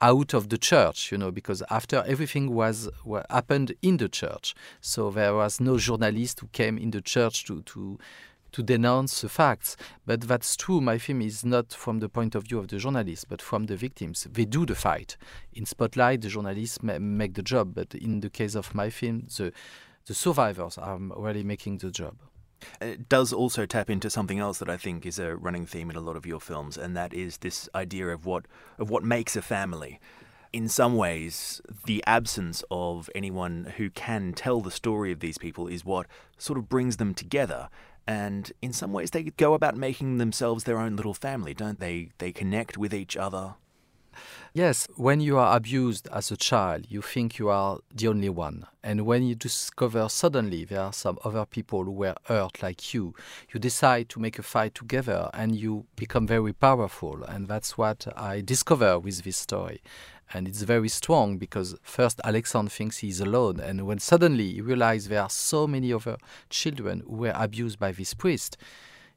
out 0.00 0.34
of 0.34 0.48
the 0.48 0.58
church, 0.58 1.10
you 1.10 1.18
know, 1.18 1.30
because 1.30 1.62
after 1.70 2.04
everything 2.06 2.54
was 2.54 2.88
what 3.04 3.26
happened 3.30 3.74
in 3.82 3.96
the 3.96 4.08
church, 4.08 4.54
so 4.80 5.10
there 5.10 5.34
was 5.34 5.60
no 5.60 5.78
journalist 5.78 6.40
who 6.40 6.48
came 6.48 6.78
in 6.78 6.90
the 6.90 7.00
church 7.00 7.44
to 7.46 7.62
to 7.62 7.98
to 8.52 8.62
denounce 8.62 9.20
the 9.20 9.28
facts. 9.28 9.76
But 10.06 10.22
that's 10.22 10.56
true. 10.56 10.80
My 10.80 10.96
film 10.98 11.20
is 11.20 11.44
not 11.44 11.72
from 11.74 11.98
the 11.98 12.08
point 12.08 12.34
of 12.34 12.44
view 12.44 12.58
of 12.58 12.68
the 12.68 12.78
journalists, 12.78 13.24
but 13.24 13.42
from 13.42 13.66
the 13.66 13.76
victims. 13.76 14.26
They 14.30 14.46
do 14.46 14.64
the 14.64 14.74
fight. 14.74 15.16
In 15.52 15.66
Spotlight, 15.66 16.22
the 16.22 16.28
journalists 16.28 16.82
ma- 16.82 16.98
make 16.98 17.34
the 17.34 17.42
job, 17.42 17.74
but 17.74 17.94
in 17.94 18.20
the 18.20 18.30
case 18.30 18.54
of 18.54 18.74
my 18.74 18.90
film, 18.90 19.26
the 19.36 19.52
the 20.06 20.14
survivors 20.14 20.78
are 20.78 20.98
really 20.98 21.42
making 21.42 21.78
the 21.78 21.90
job. 21.90 22.16
Uh, 22.80 22.86
it 22.86 23.08
does 23.08 23.32
also 23.32 23.66
tap 23.66 23.90
into 23.90 24.10
something 24.10 24.38
else 24.38 24.58
that 24.58 24.70
I 24.70 24.76
think 24.76 25.06
is 25.06 25.18
a 25.18 25.36
running 25.36 25.66
theme 25.66 25.90
in 25.90 25.96
a 25.96 26.00
lot 26.00 26.16
of 26.16 26.26
your 26.26 26.40
films, 26.40 26.76
and 26.76 26.96
that 26.96 27.12
is 27.12 27.38
this 27.38 27.68
idea 27.74 28.08
of 28.08 28.26
what 28.26 28.46
of 28.78 28.90
what 28.90 29.04
makes 29.04 29.36
a 29.36 29.42
family. 29.42 30.00
In 30.52 30.68
some 30.68 30.96
ways, 30.96 31.60
the 31.84 32.02
absence 32.06 32.64
of 32.70 33.10
anyone 33.14 33.74
who 33.76 33.90
can 33.90 34.32
tell 34.32 34.60
the 34.60 34.70
story 34.70 35.12
of 35.12 35.20
these 35.20 35.38
people 35.38 35.66
is 35.68 35.84
what 35.84 36.06
sort 36.38 36.58
of 36.58 36.68
brings 36.68 36.96
them 36.96 37.14
together. 37.14 37.68
and 38.06 38.52
in 38.62 38.72
some 38.72 38.92
ways 38.92 39.10
they 39.10 39.24
go 39.24 39.54
about 39.54 39.76
making 39.76 40.18
themselves 40.18 40.64
their 40.64 40.78
own 40.78 40.96
little 40.96 41.14
family, 41.14 41.52
don't 41.54 41.80
they? 41.80 42.10
They 42.18 42.32
connect 42.32 42.78
with 42.78 42.94
each 42.94 43.16
other. 43.16 43.54
Yes, 44.52 44.88
when 44.96 45.20
you 45.20 45.38
are 45.38 45.56
abused 45.56 46.08
as 46.12 46.30
a 46.30 46.36
child, 46.36 46.86
you 46.88 47.02
think 47.02 47.38
you 47.38 47.48
are 47.48 47.78
the 47.94 48.08
only 48.08 48.28
one. 48.28 48.66
And 48.82 49.04
when 49.04 49.24
you 49.24 49.34
discover 49.34 50.08
suddenly 50.08 50.64
there 50.64 50.80
are 50.80 50.92
some 50.92 51.18
other 51.24 51.44
people 51.44 51.84
who 51.84 51.90
were 51.90 52.14
hurt 52.24 52.62
like 52.62 52.94
you, 52.94 53.14
you 53.52 53.60
decide 53.60 54.08
to 54.10 54.20
make 54.20 54.38
a 54.38 54.42
fight 54.42 54.74
together 54.74 55.28
and 55.34 55.56
you 55.56 55.86
become 55.96 56.26
very 56.26 56.52
powerful. 56.52 57.22
And 57.24 57.48
that's 57.48 57.76
what 57.76 58.06
I 58.16 58.40
discover 58.40 58.98
with 58.98 59.24
this 59.24 59.36
story. 59.36 59.82
And 60.32 60.48
it's 60.48 60.62
very 60.62 60.88
strong 60.88 61.38
because 61.38 61.76
first 61.82 62.20
Alexandre 62.24 62.70
thinks 62.70 62.98
he's 62.98 63.20
alone. 63.20 63.60
And 63.60 63.86
when 63.86 63.98
suddenly 63.98 64.54
he 64.54 64.60
realizes 64.60 65.08
there 65.08 65.22
are 65.22 65.30
so 65.30 65.66
many 65.66 65.92
other 65.92 66.16
children 66.50 67.02
who 67.06 67.16
were 67.16 67.32
abused 67.34 67.78
by 67.78 67.92
this 67.92 68.14
priest, 68.14 68.56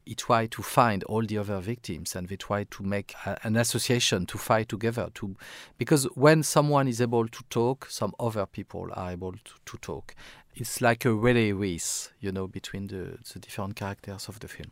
he 0.10 0.16
tried 0.16 0.50
to 0.50 0.64
find 0.64 1.04
all 1.04 1.24
the 1.24 1.38
other 1.38 1.60
victims 1.60 2.16
and 2.16 2.30
they 2.30 2.36
tried 2.36 2.72
to 2.72 2.82
make 2.82 3.14
a, 3.28 3.38
an 3.44 3.56
association 3.56 4.26
to 4.26 4.40
fight 4.40 4.68
together 4.68 5.08
to 5.14 5.36
because 5.78 6.06
when 6.16 6.42
someone 6.42 6.88
is 6.88 7.00
able 7.00 7.28
to 7.28 7.44
talk 7.52 7.86
some 7.92 8.12
other 8.20 8.48
people 8.48 8.90
are 8.94 9.12
able 9.12 9.34
to, 9.34 9.54
to 9.68 9.78
talk. 9.78 10.16
It's 10.56 10.82
like 10.82 11.06
a 11.06 11.14
relay 11.14 11.52
race 11.52 12.12
you 12.20 12.32
know 12.32 12.48
between 12.48 12.88
the, 12.88 13.20
the 13.32 13.38
different 13.38 13.76
characters 13.76 14.28
of 14.28 14.40
the 14.40 14.48
film. 14.48 14.72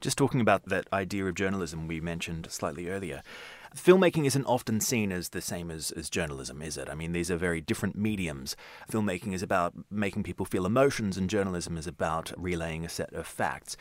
Just 0.00 0.16
talking 0.16 0.40
about 0.40 0.64
that 0.70 0.88
idea 0.90 1.26
of 1.26 1.34
journalism 1.34 1.86
we 1.86 2.00
mentioned 2.00 2.50
slightly 2.50 2.88
earlier 2.88 3.22
filmmaking 3.74 4.26
isn't 4.26 4.44
often 4.44 4.80
seen 4.80 5.12
as 5.12 5.30
the 5.30 5.40
same 5.40 5.70
as, 5.70 5.90
as 5.92 6.10
journalism, 6.10 6.62
is 6.62 6.76
it? 6.76 6.88
I 6.88 6.94
mean, 6.94 7.12
these 7.12 7.30
are 7.30 7.36
very 7.36 7.60
different 7.60 7.96
mediums. 7.96 8.56
Filmmaking 8.90 9.32
is 9.32 9.42
about 9.42 9.74
making 9.90 10.22
people 10.22 10.46
feel 10.46 10.66
emotions, 10.66 11.16
and 11.16 11.30
journalism 11.30 11.76
is 11.76 11.86
about 11.86 12.32
relaying 12.36 12.84
a 12.84 12.88
set 12.88 13.12
of 13.12 13.26
facts. 13.26 13.76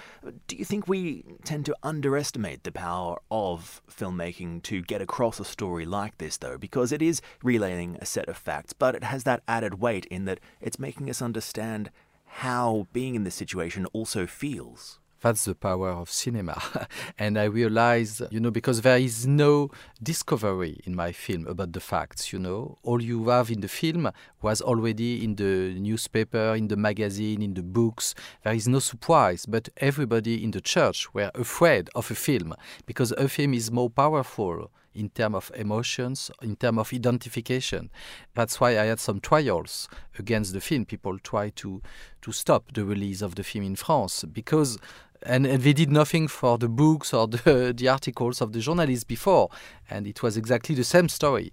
Do 0.47 0.55
you 0.55 0.65
think 0.65 0.87
we 0.87 1.25
tend 1.43 1.65
to 1.65 1.75
underestimate 1.83 2.63
the 2.63 2.71
power 2.71 3.19
of 3.29 3.81
filmmaking 3.89 4.63
to 4.63 4.81
get 4.81 5.01
across 5.01 5.39
a 5.39 5.45
story 5.45 5.85
like 5.85 6.17
this, 6.17 6.37
though? 6.37 6.57
Because 6.57 6.91
it 6.91 7.01
is 7.01 7.21
relaying 7.43 7.97
a 7.99 8.05
set 8.05 8.29
of 8.29 8.37
facts, 8.37 8.73
but 8.73 8.95
it 8.95 9.03
has 9.03 9.23
that 9.23 9.43
added 9.47 9.79
weight 9.79 10.05
in 10.05 10.25
that 10.25 10.39
it's 10.59 10.79
making 10.79 11.09
us 11.09 11.21
understand 11.21 11.91
how 12.25 12.87
being 12.93 13.15
in 13.15 13.25
this 13.25 13.35
situation 13.35 13.85
also 13.87 14.25
feels. 14.25 15.00
That's 15.21 15.45
the 15.45 15.53
power 15.53 15.89
of 15.89 16.09
cinema. 16.09 16.61
and 17.19 17.37
I 17.37 17.43
realized, 17.43 18.23
you 18.31 18.39
know, 18.39 18.49
because 18.49 18.81
there 18.81 18.97
is 18.97 19.27
no 19.27 19.69
discovery 20.01 20.79
in 20.83 20.95
my 20.95 21.11
film 21.11 21.45
about 21.47 21.73
the 21.73 21.79
facts, 21.79 22.33
you 22.33 22.39
know. 22.39 22.79
All 22.81 23.01
you 23.01 23.29
have 23.29 23.51
in 23.51 23.61
the 23.61 23.67
film 23.67 24.11
was 24.41 24.61
already 24.61 25.23
in 25.23 25.35
the 25.35 25.75
newspaper, 25.79 26.55
in 26.55 26.69
the 26.69 26.75
magazine, 26.75 27.43
in 27.43 27.53
the 27.53 27.61
books. 27.61 28.15
There 28.43 28.53
is 28.53 28.67
no 28.67 28.79
surprise, 28.79 29.45
but 29.45 29.69
everybody 29.77 30.43
in 30.43 30.51
the 30.51 30.61
church 30.61 31.13
were 31.13 31.29
afraid 31.35 31.89
of 31.93 32.09
a 32.09 32.15
film 32.15 32.55
because 32.87 33.11
a 33.11 33.29
film 33.29 33.53
is 33.53 33.71
more 33.71 33.91
powerful 33.91 34.71
in 34.93 35.09
terms 35.09 35.35
of 35.35 35.51
emotions, 35.55 36.31
in 36.41 36.55
terms 36.55 36.79
of 36.79 36.93
identification. 36.93 37.89
That's 38.33 38.59
why 38.59 38.71
I 38.71 38.85
had 38.85 38.99
some 38.99 39.19
trials 39.19 39.87
against 40.19 40.53
the 40.53 40.61
film. 40.61 40.85
People 40.85 41.17
try 41.19 41.49
to 41.49 41.81
to 42.21 42.31
stop 42.31 42.73
the 42.73 42.85
release 42.85 43.21
of 43.21 43.35
the 43.35 43.43
film 43.43 43.65
in 43.65 43.75
France 43.75 44.23
because 44.31 44.77
and, 45.23 45.45
they 45.45 45.73
did 45.73 45.91
nothing 45.91 46.27
for 46.27 46.57
the 46.57 46.69
books 46.69 47.13
or 47.13 47.27
the, 47.27 47.73
the 47.77 47.87
articles 47.87 48.41
of 48.41 48.53
the 48.53 48.59
journalists 48.59 49.03
before, 49.03 49.49
and 49.89 50.07
it 50.07 50.23
was 50.23 50.37
exactly 50.37 50.75
the 50.75 50.83
same 50.83 51.09
story. 51.09 51.51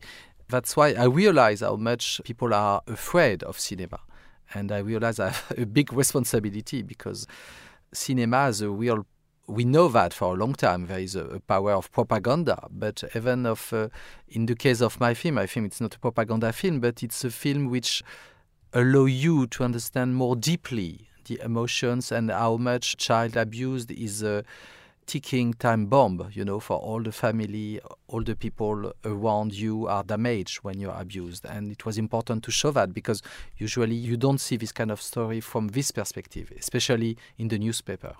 That's 0.48 0.76
why 0.76 0.94
I 0.94 1.04
realize 1.04 1.60
how 1.60 1.76
much 1.76 2.20
people 2.24 2.54
are 2.54 2.82
afraid 2.86 3.42
of 3.42 3.58
cinema, 3.58 4.00
and 4.54 4.72
I 4.72 4.78
realize 4.78 5.20
I 5.20 5.30
have 5.30 5.52
a 5.58 5.66
big 5.66 5.92
responsibility 5.92 6.82
because 6.82 7.26
cinema 7.92 8.48
is 8.48 8.62
a 8.62 8.70
real. 8.70 9.06
We 9.46 9.64
know 9.64 9.88
that 9.88 10.12
for 10.12 10.34
a 10.34 10.36
long 10.36 10.52
time 10.52 10.88
there 10.88 10.98
is 10.98 11.16
a, 11.16 11.24
a 11.24 11.40
power 11.40 11.72
of 11.72 11.90
propaganda, 11.90 12.68
but 12.70 13.02
even 13.14 13.46
of 13.46 13.72
uh, 13.72 13.88
in 14.28 14.44
the 14.44 14.54
case 14.54 14.82
of 14.82 15.00
my 15.00 15.14
film, 15.14 15.38
I 15.38 15.46
think 15.46 15.66
it's 15.66 15.80
not 15.80 15.94
a 15.94 15.98
propaganda 15.98 16.52
film, 16.52 16.80
but 16.80 17.02
it's 17.02 17.24
a 17.24 17.30
film 17.30 17.70
which 17.70 18.02
allow 18.74 19.06
you 19.06 19.46
to 19.46 19.64
understand 19.64 20.14
more 20.14 20.36
deeply 20.36 21.07
the 21.28 21.40
emotions 21.44 22.10
and 22.10 22.30
how 22.30 22.56
much 22.56 22.96
child 22.96 23.36
abuse 23.36 23.86
is 23.86 24.22
a 24.22 24.44
ticking 25.06 25.54
time 25.54 25.86
bomb, 25.86 26.28
you 26.32 26.44
know, 26.44 26.60
for 26.60 26.76
all 26.76 27.02
the 27.02 27.10
family, 27.12 27.80
all 28.08 28.22
the 28.22 28.36
people 28.36 28.92
around 29.04 29.54
you 29.54 29.86
are 29.86 30.04
damaged 30.04 30.58
when 30.58 30.78
you're 30.78 30.94
abused. 30.94 31.46
And 31.46 31.72
it 31.72 31.86
was 31.86 31.96
important 31.96 32.44
to 32.44 32.50
show 32.50 32.70
that 32.72 32.92
because 32.92 33.22
usually 33.56 33.94
you 33.94 34.18
don't 34.18 34.38
see 34.38 34.56
this 34.56 34.70
kind 34.70 34.90
of 34.90 35.00
story 35.00 35.40
from 35.40 35.68
this 35.68 35.90
perspective, 35.90 36.52
especially 36.58 37.16
in 37.38 37.48
the 37.48 37.58
newspaper 37.58 38.14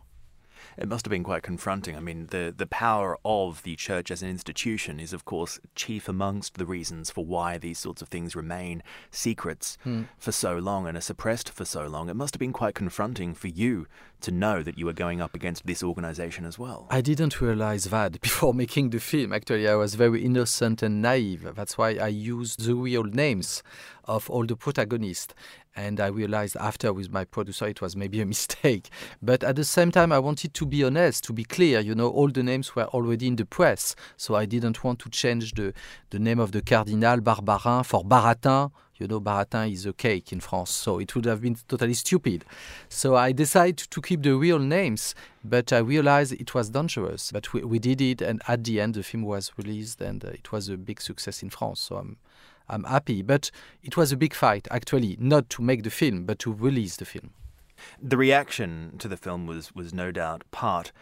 it 0.77 0.89
must 0.89 1.05
have 1.05 1.11
been 1.11 1.25
quite 1.25 1.43
confronting. 1.43 1.97
I 1.97 2.01
mean, 2.01 2.27
the, 2.29 2.55
the 2.57 2.67
power 2.67 3.19
of 3.25 3.63
the 3.63 3.77
church 3.77 4.11
as 4.11 4.23
an 4.23 4.29
institution 4.29 5.01
is, 5.01 5.13
of 5.13 5.25
course, 5.25 5.59
chief 5.75 6.09
amongst 6.09 6.55
the 6.55 6.67
reasons 6.67 7.11
for 7.11 7.25
why 7.25 7.59
these 7.59 7.79
sorts 7.79 8.03
of 8.03 8.09
things 8.09 8.37
remain 8.37 8.83
secrets 9.11 9.79
hmm. 9.83 10.03
for 10.19 10.33
so 10.33 10.59
long 10.59 10.87
and 10.87 10.97
are 10.97 11.03
suppressed 11.03 11.51
for 11.51 11.65
so 11.65 11.87
long. 11.87 12.09
It 12.09 12.17
must 12.17 12.35
have 12.35 12.41
been 12.41 12.53
quite 12.53 12.75
confronting 12.75 13.35
for 13.35 13.49
you 13.49 13.87
to 14.21 14.31
know 14.31 14.63
that 14.63 14.79
you 14.79 14.87
were 14.87 14.93
going 14.93 15.21
up 15.21 15.35
against 15.35 15.67
this 15.67 15.83
organization 15.83 16.45
as 16.45 16.59
well. 16.59 16.87
I 16.91 17.01
didn't 17.01 17.41
realize 17.41 17.85
that 17.85 18.21
before 18.21 18.55
making 18.55 18.91
the 18.91 19.01
film. 19.01 19.33
Actually, 19.33 19.69
I 19.69 19.75
was 19.75 19.95
very 19.95 20.25
innocent 20.25 20.83
and 20.83 21.01
naive. 21.03 21.49
That's 21.55 21.79
why 21.79 21.91
I 21.95 22.09
used 22.09 22.65
the 22.65 22.75
real 22.75 23.05
names 23.05 23.63
of 24.05 24.29
all 24.31 24.45
the 24.47 24.57
protagonists. 24.57 25.35
And 25.77 26.01
I 26.01 26.09
realized 26.09 26.57
after 26.57 26.93
with 26.93 27.13
my 27.13 27.25
producer 27.25 27.67
it 27.67 27.81
was 27.81 27.95
maybe 27.95 28.21
a 28.21 28.27
mistake. 28.35 28.91
But 29.23 29.45
at 29.45 29.57
the 29.57 29.65
same 29.65 29.93
time, 29.93 30.11
I 30.11 30.19
wanted 30.19 30.55
to 30.55 30.67
be 30.67 30.83
honest, 30.83 31.25
to 31.25 31.33
be 31.33 31.45
clear. 31.45 31.79
You 31.81 31.95
know, 31.95 32.09
all 32.09 32.29
the 32.29 32.43
names 32.43 32.75
were 32.75 32.87
already 32.87 33.29
in 33.29 33.37
the 33.37 33.47
press. 33.47 33.95
So 34.17 34.35
I 34.35 34.47
didn't 34.47 34.83
want 34.83 34.99
to 35.01 35.11
change 35.11 35.53
the, 35.53 35.73
the 36.11 36.19
name 36.19 36.41
of 36.41 36.53
the 36.53 36.63
Cardinal 36.63 37.19
Barbarin 37.19 37.85
for 37.87 38.03
Baratin. 38.05 38.73
You 38.99 39.07
know, 39.07 39.21
Baratin 39.21 39.73
is 39.73 39.87
a 39.87 39.93
cake 39.93 40.33
in 40.33 40.41
France, 40.41 40.71
so 40.71 40.99
it 40.99 41.15
would 41.15 41.25
have 41.25 41.41
been 41.41 41.57
totally 41.69 41.95
stupid. 41.95 42.45
So 42.89 43.17
I 43.17 43.33
decided 43.33 43.79
to 43.79 44.03
keep 44.03 44.23
the 44.23 44.37
real 44.37 44.59
names, 44.59 45.15
but 45.45 45.73
I 45.73 45.79
realized 45.79 46.33
it 46.33 46.55
was 46.55 46.71
dangerous. 46.71 47.33
But 47.33 47.53
we, 47.53 47.63
we 47.63 47.79
did 47.79 48.01
it, 48.01 48.21
and 48.21 48.43
at 48.49 48.65
the 48.65 48.81
end, 48.81 48.95
the 48.95 49.03
film 49.03 49.23
was 49.23 49.53
released, 49.57 50.01
and 50.01 50.25
uh, 50.25 50.29
it 50.29 50.53
was 50.53 50.69
a 50.69 50.77
big 50.77 51.01
success 51.01 51.43
in 51.43 51.51
France. 51.51 51.81
So 51.81 51.97
I'm 51.97 52.17
I'm 52.69 52.85
happy. 52.85 53.23
But 53.23 53.51
it 53.83 53.97
was 53.97 54.13
a 54.13 54.17
big 54.17 54.35
fight, 54.35 54.69
actually, 54.71 55.17
not 55.19 55.49
to 55.51 55.63
make 55.63 55.83
the 55.83 55.91
film, 55.91 56.25
but 56.25 56.39
to 56.41 56.53
release 56.53 56.97
the 56.97 57.05
film. 57.05 57.31
The 58.03 58.17
reaction 58.17 58.97
to 58.99 59.09
the 59.09 59.17
film 59.17 59.47
was, 59.47 59.75
was 59.75 59.95
no 59.95 60.11
doubt 60.11 60.43
part, 60.51 60.93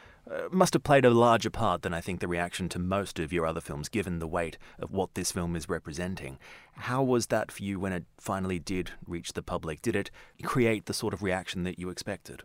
must 0.50 0.74
have 0.74 0.82
played 0.82 1.04
a 1.04 1.10
larger 1.10 1.50
part 1.50 1.82
than 1.82 1.94
I 1.94 2.00
think 2.00 2.20
the 2.20 2.28
reaction 2.28 2.68
to 2.70 2.78
most 2.78 3.18
of 3.18 3.32
your 3.32 3.46
other 3.46 3.60
films, 3.60 3.88
given 3.88 4.18
the 4.18 4.26
weight 4.26 4.58
of 4.78 4.92
what 4.92 5.14
this 5.14 5.32
film 5.32 5.54
is 5.54 5.68
representing. 5.68 6.38
How 6.74 7.02
was 7.02 7.26
that 7.28 7.52
for 7.52 7.62
you 7.62 7.78
when 7.78 7.92
it 7.92 8.04
finally 8.18 8.58
did 8.58 8.90
reach 9.06 9.32
the 9.34 9.42
public? 9.42 9.82
Did 9.82 9.96
it 9.96 10.10
create 10.42 10.86
the 10.86 10.94
sort 10.94 11.14
of 11.14 11.22
reaction 11.22 11.64
that 11.64 11.78
you 11.78 11.90
expected? 11.90 12.42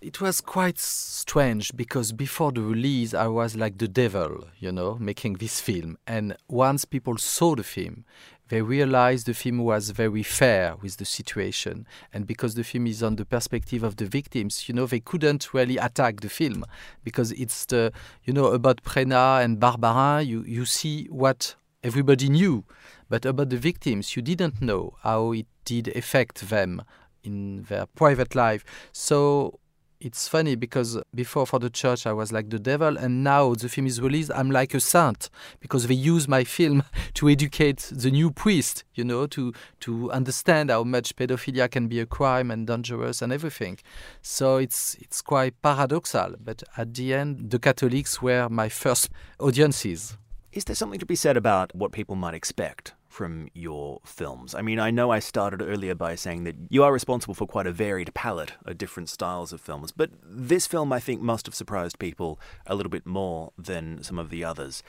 it 0.00 0.20
was 0.20 0.40
quite 0.40 0.78
strange 0.78 1.76
because 1.76 2.12
before 2.12 2.52
the 2.52 2.62
release 2.62 3.14
I 3.14 3.26
was 3.26 3.56
like 3.56 3.78
the 3.78 3.88
devil, 3.88 4.44
you 4.58 4.70
know, 4.70 4.96
making 5.00 5.34
this 5.34 5.60
film. 5.60 5.98
And 6.06 6.36
once 6.48 6.84
people 6.84 7.18
saw 7.18 7.56
the 7.56 7.64
film, 7.64 8.04
they 8.48 8.62
realized 8.62 9.26
the 9.26 9.34
film 9.34 9.58
was 9.58 9.90
very 9.90 10.22
fair 10.22 10.76
with 10.80 10.96
the 10.96 11.04
situation. 11.04 11.86
And 12.12 12.26
because 12.26 12.54
the 12.54 12.64
film 12.64 12.86
is 12.86 13.02
on 13.02 13.16
the 13.16 13.24
perspective 13.24 13.82
of 13.82 13.96
the 13.96 14.06
victims, 14.06 14.68
you 14.68 14.74
know, 14.74 14.86
they 14.86 15.00
couldn't 15.00 15.52
really 15.52 15.76
attack 15.76 16.20
the 16.20 16.28
film 16.28 16.64
because 17.04 17.32
it's 17.32 17.66
the, 17.66 17.92
you 18.24 18.32
know, 18.32 18.46
about 18.46 18.82
Preynat 18.82 19.44
and 19.44 19.60
Barbarin, 19.60 20.26
you, 20.26 20.42
you 20.44 20.64
see 20.64 21.06
what 21.06 21.54
everybody 21.82 22.28
knew. 22.28 22.64
But 23.08 23.24
about 23.24 23.50
the 23.50 23.56
victims, 23.56 24.16
you 24.16 24.22
didn't 24.22 24.60
know 24.60 24.96
how 25.02 25.32
it 25.32 25.46
did 25.64 25.88
affect 25.96 26.48
them 26.48 26.82
in 27.22 27.64
their 27.68 27.86
private 27.86 28.34
life. 28.34 28.64
So 28.92 29.60
it's 30.00 30.28
funny 30.28 30.54
because 30.54 30.98
before 31.14 31.46
for 31.46 31.58
the 31.58 31.70
church 31.70 32.06
I 32.06 32.12
was 32.12 32.32
like 32.32 32.50
the 32.50 32.58
devil, 32.58 32.96
and 32.96 33.24
now 33.24 33.54
the 33.54 33.68
film 33.68 33.86
is 33.86 34.00
released, 34.00 34.30
I'm 34.34 34.50
like 34.50 34.74
a 34.74 34.80
saint 34.80 35.28
because 35.60 35.86
they 35.86 35.94
use 35.94 36.28
my 36.28 36.44
film 36.44 36.84
to 37.14 37.28
educate 37.28 37.90
the 37.92 38.10
new 38.10 38.30
priest, 38.30 38.84
you 38.94 39.04
know, 39.04 39.26
to 39.28 39.52
to 39.80 40.10
understand 40.12 40.70
how 40.70 40.84
much 40.84 41.16
pedophilia 41.16 41.70
can 41.70 41.88
be 41.88 42.00
a 42.00 42.06
crime 42.06 42.50
and 42.50 42.66
dangerous 42.66 43.22
and 43.22 43.32
everything. 43.32 43.78
So 44.22 44.56
it's 44.56 44.94
it's 45.00 45.22
quite 45.22 45.60
paradoxal, 45.62 46.36
but 46.38 46.62
at 46.76 46.94
the 46.94 47.14
end, 47.14 47.50
the 47.50 47.58
Catholics 47.58 48.22
were 48.22 48.48
my 48.48 48.68
first 48.68 49.10
audiences. 49.40 50.16
Is 50.52 50.64
there 50.64 50.76
something 50.76 51.00
to 51.00 51.06
be 51.06 51.16
said 51.16 51.36
about 51.36 51.74
what 51.74 51.92
people 51.92 52.16
might 52.16 52.34
expect 52.34 52.94
from 53.18 53.48
your 53.52 54.00
films? 54.04 54.54
I 54.54 54.62
mean, 54.62 54.78
I 54.78 54.92
know 54.92 55.10
I 55.10 55.18
started 55.18 55.60
earlier 55.60 55.96
by 55.96 56.14
saying 56.14 56.44
that 56.44 56.54
you 56.70 56.84
are 56.84 56.92
responsible 56.92 57.34
for 57.34 57.48
quite 57.48 57.66
a 57.66 57.72
varied 57.72 58.14
palette 58.14 58.52
of 58.64 58.78
different 58.78 59.08
styles 59.08 59.52
of 59.52 59.60
films, 59.60 59.90
but 59.90 60.10
this 60.22 60.68
film 60.68 60.92
I 60.92 61.00
think 61.00 61.20
must 61.20 61.46
have 61.46 61.54
surprised 61.56 61.98
people 61.98 62.38
a 62.64 62.76
little 62.76 62.90
bit 62.90 63.06
more 63.06 63.52
than 63.58 64.04
some 64.04 64.20
of 64.20 64.30
the 64.30 64.44
others. 64.44 64.84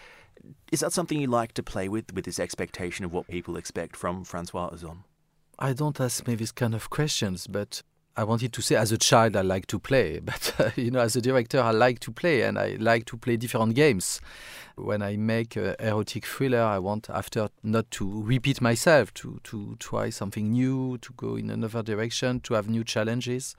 Is 0.71 0.81
that 0.81 0.93
something 0.93 1.19
you 1.19 1.25
like 1.25 1.53
to 1.53 1.63
play 1.63 1.89
with, 1.89 2.13
with 2.13 2.25
this 2.25 2.39
expectation 2.39 3.03
of 3.03 3.11
what 3.11 3.27
people 3.27 3.57
expect 3.57 3.95
from 3.95 4.23
Francois 4.23 4.69
Ozon? 4.69 4.99
I 5.57 5.73
don't 5.73 5.99
ask 5.99 6.27
me 6.27 6.35
these 6.35 6.51
kind 6.51 6.75
of 6.75 6.91
questions, 6.91 7.47
but 7.47 7.81
I 8.19 8.25
wanted 8.25 8.51
to 8.51 8.61
say 8.61 8.75
as 8.75 8.91
a 8.91 8.97
child 8.97 9.37
I 9.37 9.43
like 9.43 9.65
to 9.67 9.79
play, 9.79 10.19
but 10.23 10.53
uh, 10.59 10.71
you 10.75 10.91
know 10.91 10.99
as 10.99 11.15
a 11.15 11.21
director 11.21 11.61
I 11.61 11.71
like 11.71 12.01
to 12.01 12.11
play 12.11 12.41
and 12.41 12.59
I 12.59 12.75
like 12.77 13.05
to 13.05 13.17
play 13.17 13.37
different 13.37 13.75
games 13.75 14.19
when 14.79 15.01
I 15.01 15.17
make 15.17 15.55
an 15.55 15.75
erotic 15.79 16.25
thriller, 16.25 16.61
I 16.61 16.79
want 16.79 17.09
after 17.09 17.49
not 17.63 17.89
to 17.91 18.23
repeat 18.23 18.61
myself, 18.61 19.13
to, 19.15 19.39
to 19.45 19.75
try 19.79 20.09
something 20.09 20.51
new, 20.51 20.97
to 20.99 21.13
go 21.13 21.35
in 21.35 21.49
another 21.49 21.83
direction, 21.83 22.39
to 22.41 22.53
have 22.53 22.69
new 22.69 22.83
challenges. 22.83 23.55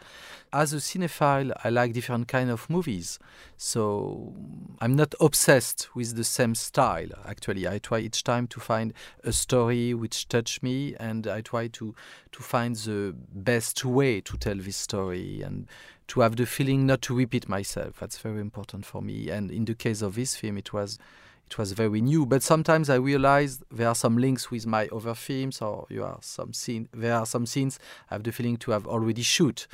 As 0.52 0.72
a 0.72 0.76
cinephile, 0.76 1.52
I 1.62 1.70
like 1.70 1.92
different 1.92 2.28
kind 2.28 2.50
of 2.50 2.68
movies. 2.68 3.18
So 3.56 4.34
I'm 4.80 4.96
not 4.96 5.14
obsessed 5.20 5.94
with 5.94 6.16
the 6.16 6.24
same 6.24 6.54
style. 6.54 7.08
Actually, 7.26 7.68
I 7.68 7.78
try 7.78 7.98
each 7.98 8.24
time 8.24 8.46
to 8.48 8.60
find 8.60 8.92
a 9.22 9.32
story 9.32 9.94
which 9.94 10.28
touch 10.28 10.62
me, 10.62 10.94
and 10.98 11.26
I 11.26 11.40
try 11.40 11.68
to 11.68 11.94
to 12.32 12.42
find 12.42 12.76
the 12.76 13.14
best 13.32 13.84
way 13.84 14.20
to 14.20 14.36
tell 14.36 14.49
this 14.58 14.76
story 14.76 15.42
and 15.42 15.66
to 16.08 16.20
have 16.20 16.36
the 16.36 16.46
feeling 16.46 16.86
not 16.86 17.02
to 17.02 17.14
repeat 17.14 17.48
myself. 17.48 18.00
That's 18.00 18.18
very 18.18 18.40
important 18.40 18.84
for 18.84 19.00
me. 19.00 19.30
And 19.30 19.50
in 19.50 19.64
the 19.64 19.74
case 19.74 20.02
of 20.02 20.16
this 20.16 20.36
film, 20.36 20.58
it 20.58 20.72
was 20.72 20.98
it 21.50 21.58
was 21.58 21.72
very 21.72 22.00
new. 22.00 22.26
But 22.26 22.42
sometimes 22.42 22.88
I 22.88 22.94
realized 22.94 23.64
there 23.70 23.88
are 23.88 23.94
some 23.94 24.16
links 24.18 24.50
with 24.50 24.66
my 24.66 24.88
other 24.88 25.14
films, 25.14 25.60
or 25.60 25.86
you 25.88 26.04
are 26.04 26.18
some 26.20 26.52
scene. 26.52 26.88
There 26.92 27.14
are 27.14 27.26
some 27.26 27.44
scenes 27.44 27.78
I 28.10 28.14
have 28.14 28.22
the 28.22 28.32
feeling 28.32 28.56
to 28.58 28.70
have 28.70 28.86
already 28.86 29.22
shoot. 29.22 29.66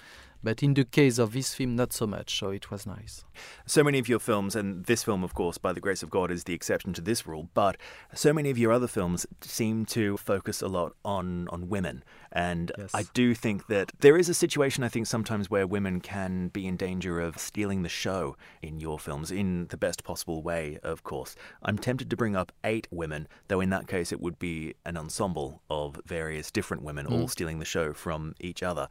But 0.47 0.63
in 0.63 0.75
the 0.75 0.85
case 0.85 1.19
of 1.19 1.33
this 1.33 1.57
film, 1.57 1.75
not 1.75 1.93
so 1.93 2.07
much, 2.07 2.39
so 2.39 2.51
it 2.51 2.71
was 2.71 2.87
nice. 2.87 3.25
So 3.67 3.83
many 3.83 3.99
of 3.99 4.09
your 4.09 4.21
films, 4.21 4.55
and 4.55 4.85
this 4.85 5.03
film, 5.03 5.25
of 5.25 5.35
course, 5.35 5.59
by 5.59 5.73
the 5.73 5.81
grace 5.81 6.05
of 6.05 6.09
God, 6.09 6.31
is 6.31 6.45
the 6.45 6.55
exception 6.55 6.93
to 6.93 7.01
this 7.01 7.27
rule, 7.27 7.49
but 7.53 7.77
so 8.15 8.33
many 8.33 8.49
of 8.51 8.57
your 8.57 8.71
other 8.71 8.87
films 8.87 9.27
seem 9.41 9.85
to 9.87 10.17
focus 10.17 10.63
a 10.63 10.69
lot 10.69 10.93
on, 11.05 11.49
on 11.49 11.69
women. 11.69 12.05
And 12.31 12.71
yes. 12.79 12.93
I 12.95 13.07
do 13.13 13.35
think 13.35 13.67
that 13.67 13.91
there 13.99 14.17
is 14.17 14.29
a 14.29 14.35
situation, 14.35 14.85
I 14.85 14.89
think, 14.89 15.09
sometimes 15.09 15.51
where 15.51 15.67
women 15.67 16.01
can 16.01 16.47
be 16.49 16.69
in 16.69 16.77
danger 16.77 17.19
of 17.19 17.39
stealing 17.39 17.83
the 17.83 17.89
show 17.89 18.37
in 18.63 18.79
your 18.79 19.01
films, 19.01 19.33
in 19.33 19.67
the 19.71 19.77
best 19.77 20.05
possible 20.05 20.43
way, 20.43 20.79
of 20.85 21.03
course. 21.03 21.35
I'm 21.65 21.77
tempted 21.77 22.09
to 22.11 22.17
bring 22.17 22.37
up 22.37 22.53
eight 22.63 22.87
women, 22.93 23.27
though 23.49 23.61
in 23.61 23.71
that 23.71 23.89
case 23.89 24.13
it 24.13 24.21
would 24.21 24.39
be 24.39 24.75
an 24.85 24.97
ensemble 24.97 25.63
of 25.69 26.01
various 26.07 26.53
different 26.53 26.85
women 26.85 27.07
mm. 27.07 27.13
all 27.13 27.27
stealing 27.27 27.59
the 27.59 27.65
show 27.65 27.93
from 27.93 28.37
each 28.39 28.63
other. 28.63 28.87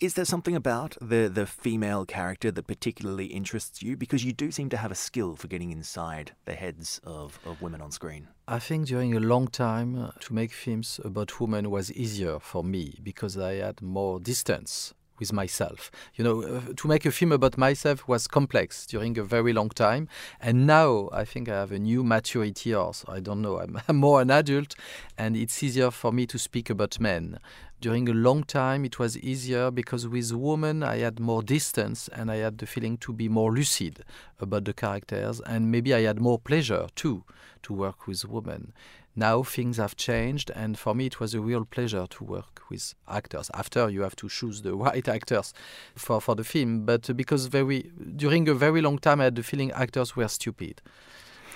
Is 0.00 0.14
there 0.14 0.24
something 0.24 0.54
about 0.54 0.96
the, 1.00 1.28
the 1.28 1.44
female 1.44 2.06
character 2.06 2.52
that 2.52 2.68
particularly 2.68 3.26
interests 3.26 3.82
you? 3.82 3.96
Because 3.96 4.24
you 4.24 4.32
do 4.32 4.52
seem 4.52 4.68
to 4.68 4.76
have 4.76 4.92
a 4.92 4.94
skill 4.94 5.34
for 5.34 5.48
getting 5.48 5.72
inside 5.72 6.36
the 6.44 6.52
heads 6.52 7.00
of, 7.02 7.40
of 7.44 7.60
women 7.60 7.80
on 7.80 7.90
screen. 7.90 8.28
I 8.46 8.60
think 8.60 8.86
during 8.86 9.16
a 9.16 9.18
long 9.18 9.48
time 9.48 9.98
uh, 9.98 10.10
to 10.20 10.32
make 10.32 10.52
films 10.52 11.00
about 11.04 11.40
women 11.40 11.68
was 11.68 11.90
easier 11.90 12.38
for 12.38 12.62
me 12.62 13.00
because 13.02 13.36
I 13.36 13.54
had 13.54 13.82
more 13.82 14.20
distance 14.20 14.94
with 15.18 15.32
myself. 15.32 15.90
You 16.14 16.24
know, 16.24 16.42
uh, 16.42 16.60
to 16.76 16.88
make 16.88 17.06
a 17.06 17.10
film 17.10 17.32
about 17.32 17.56
myself 17.58 18.06
was 18.08 18.26
complex 18.26 18.86
during 18.86 19.18
a 19.18 19.22
very 19.22 19.52
long 19.52 19.70
time. 19.70 20.08
And 20.40 20.66
now 20.66 21.08
I 21.12 21.24
think 21.24 21.48
I 21.48 21.54
have 21.54 21.72
a 21.72 21.78
new 21.78 22.04
maturity, 22.04 22.74
or 22.74 22.94
so 22.94 23.12
I 23.12 23.20
don't 23.20 23.42
know, 23.42 23.58
I'm, 23.58 23.80
I'm 23.88 23.96
more 24.08 24.20
an 24.20 24.30
adult, 24.30 24.74
and 25.16 25.36
it's 25.36 25.62
easier 25.62 25.90
for 25.90 26.12
me 26.12 26.26
to 26.26 26.38
speak 26.38 26.70
about 26.70 27.00
men 27.00 27.38
during 27.80 28.08
a 28.08 28.12
long 28.12 28.42
time 28.42 28.84
it 28.84 28.98
was 28.98 29.16
easier 29.18 29.70
because 29.70 30.06
with 30.08 30.32
women 30.32 30.82
I 30.82 30.98
had 30.98 31.20
more 31.20 31.42
distance 31.42 32.08
and 32.08 32.30
I 32.30 32.36
had 32.36 32.58
the 32.58 32.66
feeling 32.66 32.98
to 32.98 33.12
be 33.12 33.28
more 33.28 33.52
lucid 33.52 34.04
about 34.40 34.64
the 34.64 34.72
characters 34.72 35.40
and 35.46 35.70
maybe 35.70 35.94
I 35.94 36.00
had 36.00 36.20
more 36.20 36.40
pleasure 36.40 36.88
too 36.96 37.24
to 37.62 37.72
work 37.72 38.06
with 38.06 38.24
women. 38.24 38.72
Now 39.18 39.42
things 39.42 39.78
have 39.78 39.96
changed 39.96 40.52
and 40.54 40.78
for 40.78 40.94
me 40.94 41.06
it 41.06 41.18
was 41.18 41.34
a 41.34 41.40
real 41.40 41.64
pleasure 41.64 42.06
to 42.08 42.22
work 42.22 42.60
with 42.70 42.94
actors. 43.08 43.50
After 43.52 43.90
you 43.90 44.02
have 44.02 44.14
to 44.14 44.28
choose 44.28 44.62
the 44.62 44.76
right 44.86 45.08
actors 45.08 45.52
for, 45.96 46.20
for 46.20 46.36
the 46.36 46.44
film, 46.44 46.84
but 46.84 47.16
because 47.16 47.46
very 47.46 47.90
during 48.14 48.48
a 48.48 48.54
very 48.54 48.80
long 48.80 48.96
time 48.96 49.20
I 49.20 49.24
had 49.24 49.34
the 49.34 49.42
feeling 49.42 49.72
actors 49.72 50.14
were 50.14 50.28
stupid. 50.28 50.80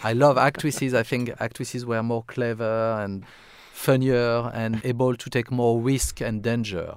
I 0.02 0.12
love 0.12 0.38
actresses. 0.38 0.92
I 0.92 1.04
think 1.04 1.30
actresses 1.38 1.86
were 1.86 2.02
more 2.02 2.24
clever 2.24 3.00
and 3.00 3.24
funnier 3.72 4.50
and 4.52 4.80
able 4.84 5.14
to 5.14 5.30
take 5.30 5.52
more 5.52 5.80
risk 5.80 6.20
and 6.20 6.42
danger. 6.42 6.96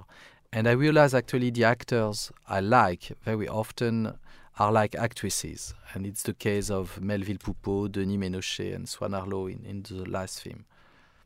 And 0.52 0.66
I 0.66 0.72
realize 0.72 1.14
actually 1.14 1.50
the 1.50 1.62
actors 1.62 2.32
I 2.48 2.58
like 2.58 3.12
very 3.24 3.46
often 3.46 4.18
are 4.58 4.72
like 4.72 4.94
actresses. 4.94 5.74
And 5.92 6.06
it's 6.06 6.22
the 6.22 6.34
case 6.34 6.70
of 6.70 7.00
Melvil 7.00 7.38
Poupaud, 7.38 7.92
Denis 7.92 8.16
Ménochet, 8.16 8.74
and 8.74 8.88
Swann 8.88 9.12
Arlaud 9.12 9.52
in, 9.52 9.64
in 9.64 9.82
the 9.82 10.08
last 10.08 10.42
film. 10.42 10.64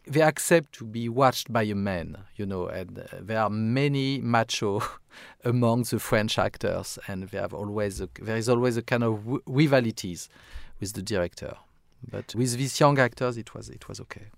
They 0.07 0.23
accept 0.23 0.73
to 0.79 0.85
be 0.85 1.09
watched 1.09 1.53
by 1.53 1.63
a 1.65 1.75
man, 1.75 2.17
you 2.35 2.47
know, 2.47 2.67
and 2.67 2.99
uh, 2.99 3.19
there 3.21 3.41
are 3.41 3.51
many 3.51 4.19
macho 4.19 4.83
among 5.45 5.83
the 5.85 5.99
French 5.99 6.39
actors, 6.39 6.99
and 7.07 7.25
they 7.25 7.39
have 7.39 7.53
always 7.53 8.01
a, 8.01 8.09
there 8.21 8.37
is 8.37 8.49
always 8.49 8.77
a 8.77 8.83
kind 8.83 9.05
of 9.05 9.23
rivalities 9.47 10.29
with 10.81 10.95
the 10.95 11.03
director. 11.03 11.55
But 12.11 12.35
with 12.35 12.57
these 12.57 12.81
young 12.81 12.99
actors, 12.99 13.37
it 13.37 13.55
was 13.55 13.69
it 13.69 13.89
was 13.89 14.01
okay. 14.01 14.29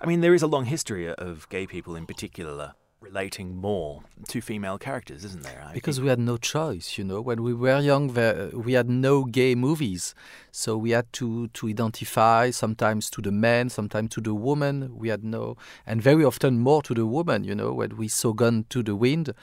I 0.00 0.06
mean, 0.06 0.20
there 0.20 0.34
is 0.34 0.42
a 0.42 0.48
long 0.48 0.64
history 0.64 1.08
of 1.08 1.48
gay 1.48 1.68
people 1.68 1.94
in 1.94 2.04
particular 2.04 2.74
relating 3.02 3.56
more 3.56 4.02
to 4.28 4.40
female 4.40 4.78
characters, 4.78 5.24
isn't 5.24 5.42
there? 5.42 5.62
I 5.68 5.74
because 5.74 5.96
think. 5.96 6.04
we 6.04 6.10
had 6.10 6.18
no 6.18 6.36
choice, 6.36 6.96
you 6.96 7.04
know. 7.04 7.20
When 7.20 7.42
we 7.42 7.52
were 7.52 7.80
young, 7.80 8.14
we 8.54 8.72
had 8.74 8.88
no 8.88 9.24
gay 9.24 9.54
movies, 9.54 10.14
so 10.50 10.76
we 10.76 10.90
had 10.90 11.12
to 11.14 11.48
to 11.48 11.68
identify 11.68 12.50
sometimes 12.50 13.10
to 13.10 13.20
the 13.20 13.32
men, 13.32 13.68
sometimes 13.68 14.10
to 14.14 14.20
the 14.20 14.34
woman. 14.34 14.96
We 14.96 15.08
had 15.08 15.24
no, 15.24 15.56
and 15.86 16.00
very 16.00 16.24
often 16.24 16.60
more 16.60 16.82
to 16.82 16.94
the 16.94 17.06
woman. 17.06 17.44
You 17.44 17.54
know, 17.54 17.72
when 17.72 17.96
we 17.96 18.08
saw 18.08 18.32
Gone 18.32 18.64
to 18.70 18.82
the 18.82 18.96
Wind. 18.96 19.34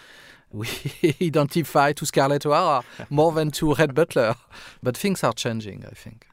We 0.52 0.67
identify 1.22 1.93
to 1.93 2.08
Scarlett 2.08 2.43
O'Hara 2.43 2.84
more 3.12 3.32
than 3.32 3.52
to 3.52 3.76
Rhett 3.76 3.93
Butler, 3.93 4.34
but 4.82 4.98
things 4.98 5.24
are 5.24 5.32
changing, 5.32 5.86
I 5.86 5.93
think. 5.93 6.26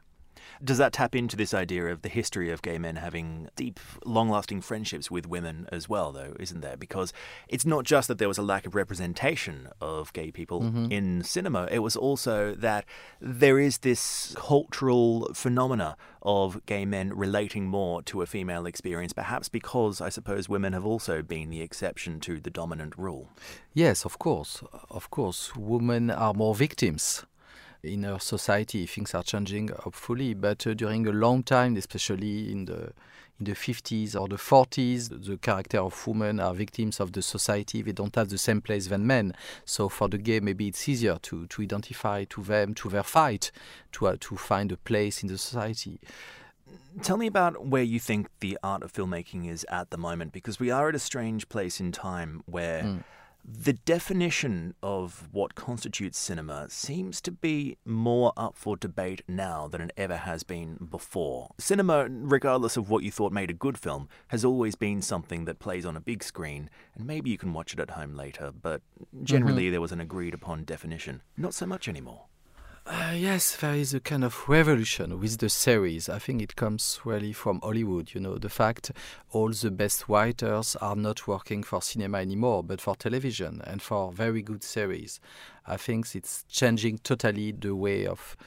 Does 0.63 0.77
that 0.77 0.93
tap 0.93 1.15
into 1.15 1.35
this 1.35 1.53
idea 1.53 1.87
of 1.87 2.01
the 2.01 2.09
history 2.09 2.51
of 2.51 2.61
gay 2.61 2.77
men 2.77 2.97
having 2.97 3.49
deep, 3.55 3.79
long 4.05 4.29
lasting 4.29 4.61
friendships 4.61 5.11
with 5.11 5.27
women 5.27 5.67
as 5.71 5.87
well, 5.87 6.11
though, 6.11 6.35
isn't 6.39 6.61
there? 6.61 6.77
Because 6.77 7.13
it's 7.47 7.65
not 7.65 7.85
just 7.85 8.07
that 8.07 8.17
there 8.17 8.27
was 8.27 8.37
a 8.37 8.43
lack 8.43 8.65
of 8.65 8.75
representation 8.75 9.69
of 9.81 10.13
gay 10.13 10.31
people 10.31 10.61
mm-hmm. 10.61 10.91
in 10.91 11.23
cinema, 11.23 11.67
it 11.71 11.79
was 11.79 11.95
also 11.95 12.55
that 12.55 12.85
there 13.19 13.59
is 13.59 13.79
this 13.79 14.35
cultural 14.37 15.29
phenomena 15.33 15.97
of 16.21 16.65
gay 16.65 16.85
men 16.85 17.15
relating 17.15 17.65
more 17.65 18.01
to 18.03 18.21
a 18.21 18.25
female 18.25 18.65
experience, 18.65 19.13
perhaps 19.13 19.47
because 19.47 20.01
I 20.01 20.09
suppose 20.09 20.49
women 20.49 20.73
have 20.73 20.85
also 20.85 21.21
been 21.21 21.49
the 21.49 21.61
exception 21.61 22.19
to 22.21 22.39
the 22.39 22.49
dominant 22.49 22.97
rule. 22.97 23.29
Yes, 23.73 24.05
of 24.05 24.19
course. 24.19 24.63
Of 24.89 25.09
course. 25.09 25.55
Women 25.55 26.09
are 26.09 26.33
more 26.33 26.55
victims 26.55 27.25
in 27.83 28.05
our 28.05 28.19
society. 28.19 28.85
Things 28.85 29.13
are 29.13 29.23
changing, 29.23 29.69
hopefully, 29.69 30.33
but 30.33 30.65
uh, 30.67 30.73
during 30.73 31.07
a 31.07 31.11
long 31.11 31.43
time, 31.43 31.75
especially 31.77 32.51
in 32.51 32.65
the 32.65 32.93
in 33.39 33.45
the 33.45 33.53
50s 33.53 34.19
or 34.19 34.27
the 34.27 34.35
40s, 34.35 35.25
the 35.25 35.37
character 35.37 35.79
of 35.79 36.07
women 36.07 36.39
are 36.39 36.53
victims 36.53 36.99
of 36.99 37.11
the 37.11 37.21
society. 37.21 37.81
They 37.81 37.91
don't 37.91 38.15
have 38.15 38.29
the 38.29 38.37
same 38.37 38.61
place 38.61 38.87
than 38.87 39.05
men. 39.05 39.33
So 39.63 39.89
for 39.89 40.09
the 40.09 40.17
gay, 40.17 40.39
maybe 40.39 40.67
it's 40.67 40.89
easier 40.89 41.17
to, 41.21 41.45
to 41.45 41.61
identify 41.61 42.23
to 42.25 42.43
them, 42.43 42.73
to 42.75 42.89
their 42.89 43.03
fight, 43.03 43.51
to, 43.93 44.07
uh, 44.07 44.17
to 44.21 44.37
find 44.37 44.71
a 44.71 44.77
place 44.77 45.21
in 45.21 45.29
the 45.29 45.37
society. 45.37 45.99
Tell 47.03 47.17
me 47.17 47.27
about 47.27 47.67
where 47.67 47.83
you 47.83 47.99
think 47.99 48.27
the 48.39 48.57
art 48.63 48.81
of 48.81 48.91
filmmaking 48.91 49.47
is 49.47 49.65
at 49.69 49.91
the 49.91 49.97
moment, 49.97 50.33
because 50.33 50.59
we 50.59 50.71
are 50.71 50.89
at 50.89 50.95
a 50.95 50.99
strange 50.99 51.47
place 51.47 51.79
in 51.79 51.91
time 51.91 52.41
where. 52.45 52.83
Mm 52.83 53.03
the 53.49 53.71
definition 53.71 54.73
of 54.83 55.29
what 55.31 55.55
constitutes 55.55 56.17
cinema 56.17 56.69
seems 56.69 57.21
to 57.21 57.31
be 57.31 57.77
more 57.85 58.33
up 58.35 58.57
for 58.57 58.75
debate 58.75 59.21
now 59.25 59.69
than 59.69 59.79
it 59.79 59.91
ever 59.95 60.17
has 60.17 60.43
been 60.43 60.87
before. 60.91 61.51
Cinema, 61.57 62.07
regardless 62.09 62.75
of 62.75 62.89
what 62.89 63.03
you 63.03 63.11
thought 63.11 63.31
made 63.31 63.49
a 63.49 63.53
good 63.53 63.77
film, 63.77 64.09
has 64.27 64.43
always 64.43 64.75
been 64.75 65.01
something 65.01 65.45
that 65.45 65.59
plays 65.59 65.85
on 65.85 65.95
a 65.95 66.01
big 66.01 66.23
screen, 66.23 66.69
and 66.93 67.07
maybe 67.07 67.29
you 67.29 67.37
can 67.37 67.53
watch 67.53 67.71
it 67.71 67.79
at 67.79 67.91
home 67.91 68.15
later, 68.15 68.51
but 68.51 68.81
generally 69.23 69.63
mm-hmm. 69.63 69.71
there 69.71 69.81
was 69.81 69.93
an 69.93 70.01
agreed 70.01 70.33
upon 70.33 70.65
definition. 70.65 71.21
Not 71.37 71.53
so 71.53 71.65
much 71.65 71.87
anymore. 71.87 72.25
Uh, 72.89 73.11
yes, 73.13 73.57
there 73.57 73.73
is 73.73 73.93
a 73.93 73.99
kind 73.99 74.23
of 74.23 74.47
revolution 74.47 75.19
with 75.19 75.39
the 75.39 75.49
series. 75.49 76.07
I 76.07 76.19
think 76.19 76.41
it 76.41 76.55
comes 76.55 77.01
really 77.03 77.33
from 77.33 77.59
Hollywood. 77.59 78.13
You 78.13 78.21
know, 78.21 78.37
the 78.37 78.47
fact 78.47 78.93
all 79.33 79.49
the 79.49 79.71
best 79.71 80.07
writers 80.07 80.77
are 80.77 80.95
not 80.95 81.27
working 81.27 81.63
for 81.63 81.81
cinema 81.81 82.19
anymore, 82.19 82.63
but 82.63 82.79
for 82.79 82.95
television 82.95 83.61
and 83.67 83.81
for 83.81 84.13
very 84.13 84.41
good 84.41 84.63
series. 84.63 85.19
I 85.65 85.75
think 85.75 86.15
it's 86.15 86.45
changing 86.47 86.99
totally 86.99 87.51
the 87.51 87.75
way 87.75 88.07
of 88.07 88.37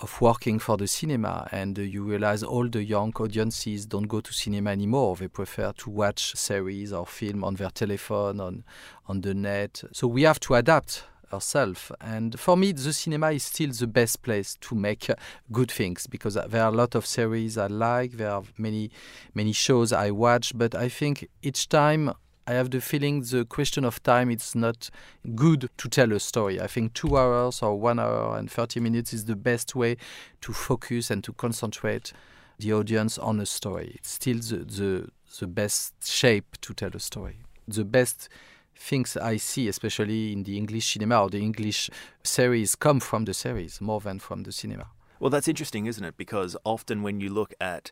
of 0.00 0.20
working 0.20 0.58
for 0.58 0.76
the 0.76 0.86
cinema 0.86 1.48
and 1.50 1.76
uh, 1.76 1.82
you 1.82 2.04
realize 2.04 2.44
all 2.44 2.68
the 2.68 2.84
young 2.84 3.12
audiences 3.18 3.84
don't 3.84 4.06
go 4.06 4.20
to 4.20 4.32
cinema 4.32 4.70
anymore 4.70 5.16
they 5.16 5.26
prefer 5.26 5.72
to 5.72 5.90
watch 5.90 6.36
series 6.36 6.92
or 6.92 7.04
film 7.04 7.42
on 7.42 7.56
their 7.56 7.70
telephone 7.70 8.38
on 8.38 8.62
on 9.08 9.22
the 9.22 9.34
net 9.34 9.82
so 9.90 10.06
we 10.06 10.22
have 10.22 10.38
to 10.38 10.54
adapt 10.54 11.02
herself. 11.30 11.92
And 12.00 12.38
for 12.38 12.56
me, 12.56 12.72
the 12.72 12.92
cinema 12.92 13.30
is 13.32 13.44
still 13.44 13.70
the 13.70 13.86
best 13.86 14.22
place 14.22 14.56
to 14.62 14.74
make 14.74 15.10
good 15.52 15.70
things 15.70 16.06
because 16.06 16.34
there 16.34 16.62
are 16.62 16.72
a 16.72 16.76
lot 16.76 16.94
of 16.94 17.06
series 17.06 17.56
I 17.58 17.66
like. 17.66 18.12
There 18.12 18.30
are 18.30 18.42
many, 18.56 18.90
many 19.34 19.52
shows 19.52 19.92
I 19.92 20.10
watch. 20.10 20.52
But 20.54 20.74
I 20.74 20.88
think 20.88 21.28
each 21.42 21.68
time 21.68 22.12
I 22.48 22.52
have 22.52 22.70
the 22.70 22.80
feeling 22.80 23.20
the 23.20 23.44
question 23.44 23.84
of 23.84 24.02
time 24.02 24.30
it's 24.30 24.54
not 24.54 24.88
good 25.34 25.68
to 25.76 25.88
tell 25.88 26.10
a 26.12 26.18
story. 26.18 26.58
I 26.58 26.66
think 26.66 26.94
two 26.94 27.18
hours 27.18 27.62
or 27.62 27.78
one 27.78 27.98
hour 27.98 28.38
and 28.38 28.50
30 28.50 28.80
minutes 28.80 29.12
is 29.12 29.26
the 29.26 29.36
best 29.36 29.74
way 29.74 29.98
to 30.40 30.54
focus 30.54 31.10
and 31.10 31.22
to 31.24 31.34
concentrate 31.34 32.14
the 32.58 32.72
audience 32.72 33.18
on 33.18 33.38
a 33.38 33.44
story. 33.44 33.92
It's 33.96 34.12
still 34.12 34.38
the, 34.38 34.64
the, 34.64 35.08
the 35.40 35.46
best 35.46 36.10
shape 36.10 36.56
to 36.62 36.72
tell 36.72 36.90
a 36.94 37.00
story. 37.00 37.36
The 37.66 37.84
best 37.84 38.30
things 38.78 39.16
I 39.16 39.36
see, 39.36 39.68
especially 39.68 40.32
in 40.32 40.44
the 40.44 40.56
English 40.56 40.92
cinema 40.92 41.22
or 41.22 41.30
the 41.30 41.40
English 41.40 41.90
series, 42.22 42.74
come 42.74 43.00
from 43.00 43.24
the 43.24 43.34
series 43.34 43.80
more 43.80 44.00
than 44.00 44.18
from 44.18 44.44
the 44.44 44.52
cinema. 44.52 44.86
Well, 45.20 45.30
that's 45.30 45.48
interesting, 45.48 45.86
isn't 45.86 46.04
it? 46.04 46.16
Because 46.16 46.56
often 46.64 47.02
when 47.02 47.20
you 47.20 47.28
look 47.28 47.52
at 47.60 47.90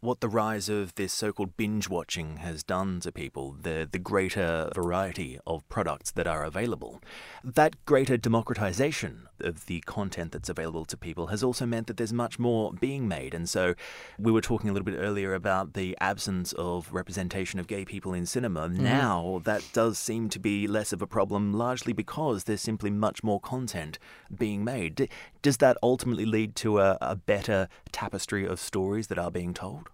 what 0.00 0.20
the 0.20 0.28
rise 0.28 0.68
of 0.68 0.94
this 0.94 1.12
so-called 1.12 1.56
binge 1.56 1.88
watching 1.88 2.38
has 2.38 2.62
done 2.62 3.00
to 3.00 3.12
people, 3.12 3.56
the 3.60 3.88
the 3.90 3.98
greater 3.98 4.70
variety 4.74 5.38
of 5.46 5.68
products 5.68 6.10
that 6.12 6.26
are 6.26 6.44
available, 6.44 7.00
that 7.42 7.84
greater 7.84 8.16
democratization 8.16 9.28
of 9.40 9.66
the 9.66 9.80
content 9.80 10.32
that's 10.32 10.48
available 10.48 10.84
to 10.84 10.96
people 10.96 11.28
has 11.28 11.42
also 11.42 11.64
meant 11.64 11.86
that 11.86 11.96
there's 11.96 12.12
much 12.12 12.38
more 12.38 12.72
being 12.72 13.06
made. 13.06 13.34
And 13.34 13.48
so 13.48 13.74
we 14.18 14.32
were 14.32 14.40
talking 14.40 14.68
a 14.68 14.72
little 14.72 14.84
bit 14.84 14.98
earlier 14.98 15.34
about 15.34 15.74
the 15.74 15.96
absence 16.00 16.52
of 16.54 16.92
representation 16.92 17.60
of 17.60 17.66
gay 17.66 17.84
people 17.84 18.12
in 18.12 18.26
cinema. 18.26 18.68
Mm. 18.68 18.78
Now 18.78 19.40
that 19.44 19.62
does 19.72 19.98
seem 19.98 20.28
to 20.30 20.38
be 20.38 20.66
less 20.66 20.92
of 20.92 21.02
a 21.02 21.06
problem 21.06 21.52
largely 21.52 21.92
because 21.92 22.44
there's 22.44 22.62
simply 22.62 22.90
much 22.90 23.22
more 23.22 23.40
content 23.40 23.98
being 24.36 24.64
made. 24.64 25.08
Does 25.42 25.58
that 25.58 25.76
ultimately 25.82 26.26
lead 26.26 26.56
to 26.56 26.80
a, 26.80 26.98
a 27.00 27.16
better 27.16 27.68
tapestry 27.92 28.46
of 28.46 28.58
stories 28.58 29.06
that 29.08 29.18
are 29.18 29.30
being 29.30 29.54
told? 29.54 29.87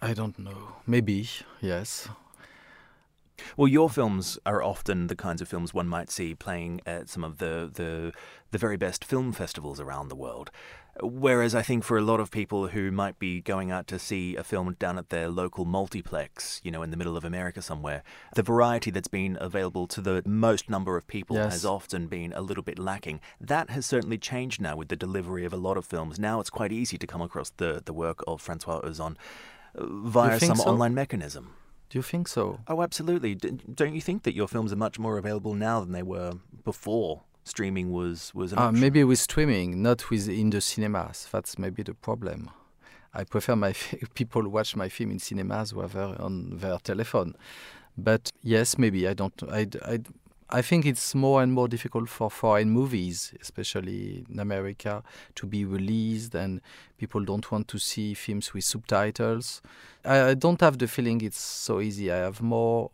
I 0.00 0.14
don't 0.14 0.38
know. 0.38 0.76
Maybe, 0.86 1.28
yes. 1.60 2.08
Well, 3.56 3.68
your 3.68 3.88
films 3.88 4.38
are 4.44 4.62
often 4.62 5.06
the 5.06 5.16
kinds 5.16 5.40
of 5.40 5.48
films 5.48 5.72
one 5.72 5.88
might 5.88 6.10
see 6.10 6.34
playing 6.34 6.80
at 6.86 7.08
some 7.08 7.24
of 7.24 7.38
the, 7.38 7.70
the 7.72 8.12
the 8.50 8.58
very 8.58 8.76
best 8.76 9.04
film 9.04 9.32
festivals 9.32 9.78
around 9.78 10.08
the 10.08 10.16
world. 10.16 10.50
Whereas 11.00 11.54
I 11.54 11.62
think 11.62 11.84
for 11.84 11.96
a 11.96 12.02
lot 12.02 12.18
of 12.18 12.30
people 12.30 12.68
who 12.68 12.90
might 12.90 13.18
be 13.20 13.40
going 13.40 13.70
out 13.70 13.86
to 13.88 14.00
see 14.00 14.34
a 14.34 14.42
film 14.42 14.74
down 14.80 14.98
at 14.98 15.10
their 15.10 15.28
local 15.28 15.64
multiplex, 15.64 16.60
you 16.64 16.72
know, 16.72 16.82
in 16.82 16.90
the 16.90 16.96
middle 16.96 17.16
of 17.16 17.24
America 17.24 17.62
somewhere, 17.62 18.02
the 18.34 18.42
variety 18.42 18.90
that's 18.90 19.06
been 19.06 19.38
available 19.40 19.86
to 19.86 20.00
the 20.00 20.22
most 20.26 20.68
number 20.68 20.96
of 20.96 21.06
people 21.06 21.36
yes. 21.36 21.52
has 21.52 21.64
often 21.64 22.08
been 22.08 22.32
a 22.32 22.40
little 22.40 22.64
bit 22.64 22.80
lacking. 22.80 23.20
That 23.40 23.70
has 23.70 23.86
certainly 23.86 24.18
changed 24.18 24.60
now 24.60 24.76
with 24.76 24.88
the 24.88 24.96
delivery 24.96 25.44
of 25.44 25.52
a 25.52 25.56
lot 25.58 25.76
of 25.76 25.84
films. 25.84 26.18
Now 26.18 26.40
it's 26.40 26.50
quite 26.50 26.72
easy 26.72 26.98
to 26.98 27.06
come 27.06 27.22
across 27.22 27.50
the, 27.50 27.80
the 27.84 27.92
work 27.92 28.24
of 28.26 28.40
Francois 28.40 28.80
Ozon 28.80 29.16
via 29.74 30.40
some 30.40 30.56
so? 30.56 30.64
online 30.64 30.94
mechanism. 30.94 31.54
Do 31.90 31.98
you 31.98 32.02
think 32.02 32.28
so? 32.28 32.60
Oh, 32.68 32.82
absolutely. 32.82 33.34
don't 33.34 33.94
you 33.94 34.00
think 34.00 34.24
that 34.24 34.34
your 34.34 34.46
films 34.46 34.72
are 34.72 34.76
much 34.76 34.98
more 34.98 35.16
available 35.16 35.54
now 35.54 35.80
than 35.80 35.92
they 35.92 36.02
were 36.02 36.34
before? 36.64 37.22
streaming 37.48 37.90
was 37.90 38.32
was 38.34 38.52
an 38.52 38.58
uh, 38.58 38.70
maybe 38.70 39.02
with 39.02 39.18
streaming, 39.18 39.82
not 39.82 40.10
with 40.10 40.28
in 40.28 40.50
the 40.50 40.60
cinemas. 40.60 41.28
That's 41.32 41.58
maybe 41.58 41.82
the 41.82 41.94
problem. 41.94 42.50
I 43.14 43.24
prefer 43.24 43.56
my 43.56 43.72
people 44.14 44.48
watch 44.48 44.76
my 44.76 44.88
film 44.88 45.10
in 45.10 45.18
cinemas 45.18 45.72
rather 45.72 46.14
on 46.20 46.58
their 46.58 46.78
telephone. 46.78 47.34
But 47.96 48.30
yes, 48.42 48.78
maybe 48.78 49.08
I 49.08 49.14
don't. 49.14 49.42
I, 49.50 49.66
I, 49.84 50.00
I 50.50 50.62
think 50.62 50.86
it's 50.86 51.14
more 51.14 51.42
and 51.42 51.52
more 51.52 51.68
difficult 51.68 52.08
for 52.08 52.30
foreign 52.30 52.70
movies, 52.70 53.34
especially 53.40 54.24
in 54.30 54.38
America, 54.40 55.02
to 55.34 55.46
be 55.46 55.64
released, 55.64 56.34
and 56.34 56.62
people 56.96 57.22
don't 57.22 57.50
want 57.52 57.68
to 57.68 57.78
see 57.78 58.14
films 58.14 58.54
with 58.54 58.64
subtitles. 58.64 59.60
I, 60.04 60.30
I 60.30 60.34
don't 60.34 60.60
have 60.60 60.78
the 60.78 60.88
feeling 60.88 61.20
it's 61.20 61.40
so 61.40 61.80
easy. 61.80 62.10
I 62.10 62.16
have 62.16 62.40
more 62.40 62.90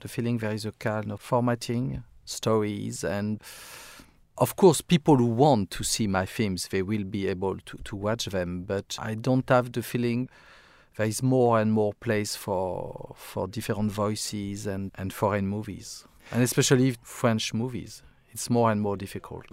the 0.00 0.08
feeling 0.08 0.38
there 0.38 0.52
is 0.52 0.64
a 0.64 0.72
kind 0.72 1.10
of 1.10 1.20
formatting 1.20 2.04
stories 2.24 3.02
and 3.02 3.42
of 4.40 4.54
course, 4.54 4.80
people 4.80 5.16
who 5.16 5.26
want 5.26 5.72
to 5.72 5.82
see 5.82 6.06
my 6.06 6.24
films, 6.24 6.68
they 6.68 6.82
will 6.82 7.02
be 7.02 7.26
able 7.26 7.58
to, 7.58 7.76
to 7.78 7.96
watch 7.96 8.26
them, 8.26 8.62
but 8.62 8.96
I 9.00 9.14
don't 9.14 9.48
have 9.48 9.72
the 9.72 9.82
feeling 9.82 10.28
there 10.96 11.08
is 11.08 11.22
more 11.22 11.60
and 11.60 11.72
more 11.72 11.92
place 11.94 12.36
for, 12.36 13.14
for 13.16 13.48
different 13.48 13.90
voices 13.90 14.66
and, 14.66 14.92
and 14.94 15.12
foreign 15.12 15.48
movies, 15.48 16.04
and 16.30 16.42
especially 16.42 16.96
French 17.02 17.54
movies. 17.54 18.02
It's 18.30 18.50
more 18.50 18.70
and 18.70 18.80
more 18.80 18.96
difficult. 18.96 19.46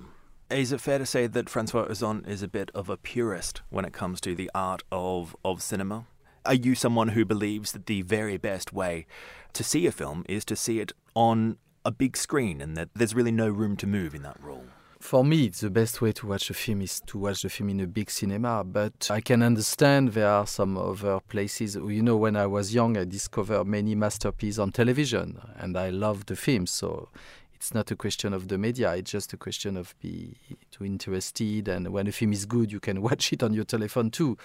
Is 0.50 0.72
it 0.72 0.82
fair 0.82 1.00
to 1.00 1.06
say 1.06 1.28
that 1.28 1.50
Francois 1.50 1.88
Ozon 1.88 2.28
is 2.28 2.44
a 2.44 2.48
bit 2.48 2.70
of 2.76 2.90
a 2.90 2.98
purist 2.98 3.62
when 3.70 3.86
it 3.86 3.94
comes 3.94 4.22
to 4.22 4.36
the 4.36 4.52
art 4.54 4.84
of, 4.92 5.36
of 5.44 5.62
cinema? 5.62 6.06
Are 6.46 6.54
you 6.54 6.76
someone 6.76 7.10
who 7.10 7.26
believes 7.26 7.72
that 7.72 7.88
the 7.88 8.04
very 8.04 8.38
best 8.38 8.72
way 8.72 9.08
to 9.54 9.64
see 9.64 9.88
a 9.88 9.92
film 9.92 10.24
is 10.30 10.46
to 10.46 10.56
see 10.56 10.80
it 10.80 10.92
on 11.16 11.58
a 11.84 11.92
big 11.92 12.16
screen 12.16 12.62
and 12.62 12.78
that 12.78 12.90
there's 12.94 13.16
really 13.16 13.32
no 13.32 13.50
room 13.50 13.76
to 13.78 13.88
move 13.88 14.14
in 14.14 14.22
that 14.22 14.42
role? 14.42 14.66
For 15.06 15.24
me, 15.24 15.50
the 15.50 15.70
best 15.70 16.02
way 16.02 16.12
to 16.14 16.26
watch 16.26 16.50
a 16.50 16.56
film 16.56 16.82
is 16.82 17.00
to 17.02 17.20
watch 17.20 17.44
the 17.44 17.50
film 17.50 17.70
in 17.70 17.80
a 17.80 17.86
big 17.86 18.10
cinema. 18.10 18.64
But 18.64 19.12
I 19.12 19.22
can 19.22 19.44
understand 19.44 20.14
there 20.14 20.28
are 20.28 20.48
some 20.48 20.80
other 20.80 21.20
places. 21.20 21.76
You 21.76 22.02
know, 22.02 22.18
when 22.18 22.36
I 22.36 22.48
was 22.48 22.74
young, 22.74 22.98
I 22.98 23.06
discovered 23.06 23.66
many 23.66 23.94
masterpieces 23.94 24.58
on 24.58 24.72
television, 24.72 25.40
and 25.58 25.78
I 25.78 25.92
loved 25.92 26.30
the 26.30 26.36
films. 26.36 26.72
So 26.72 27.10
it's 27.54 27.72
not 27.72 27.92
a 27.92 27.96
question 27.96 28.34
of 28.34 28.48
the 28.48 28.58
media; 28.58 28.96
it's 28.96 29.12
just 29.12 29.32
a 29.32 29.38
question 29.38 29.78
of 29.78 29.94
be 30.02 30.38
too 30.72 30.84
interested. 30.84 31.68
And 31.68 31.90
when 31.90 32.08
a 32.08 32.12
film 32.12 32.34
is 32.34 32.48
good, 32.48 32.72
you 32.72 32.80
can 32.80 33.00
watch 33.08 33.32
it 33.32 33.44
on 33.44 33.54
your 33.54 33.66
telephone 33.66 34.10
too. 34.10 34.40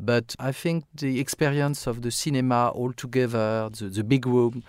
But 0.00 0.34
I 0.38 0.50
think 0.50 0.86
the 0.94 1.20
experience 1.20 1.86
of 1.86 2.00
the 2.00 2.10
cinema 2.10 2.72
altogether, 2.74 3.68
the, 3.68 3.88
the 3.88 4.02
big 4.02 4.26
room 4.26 4.64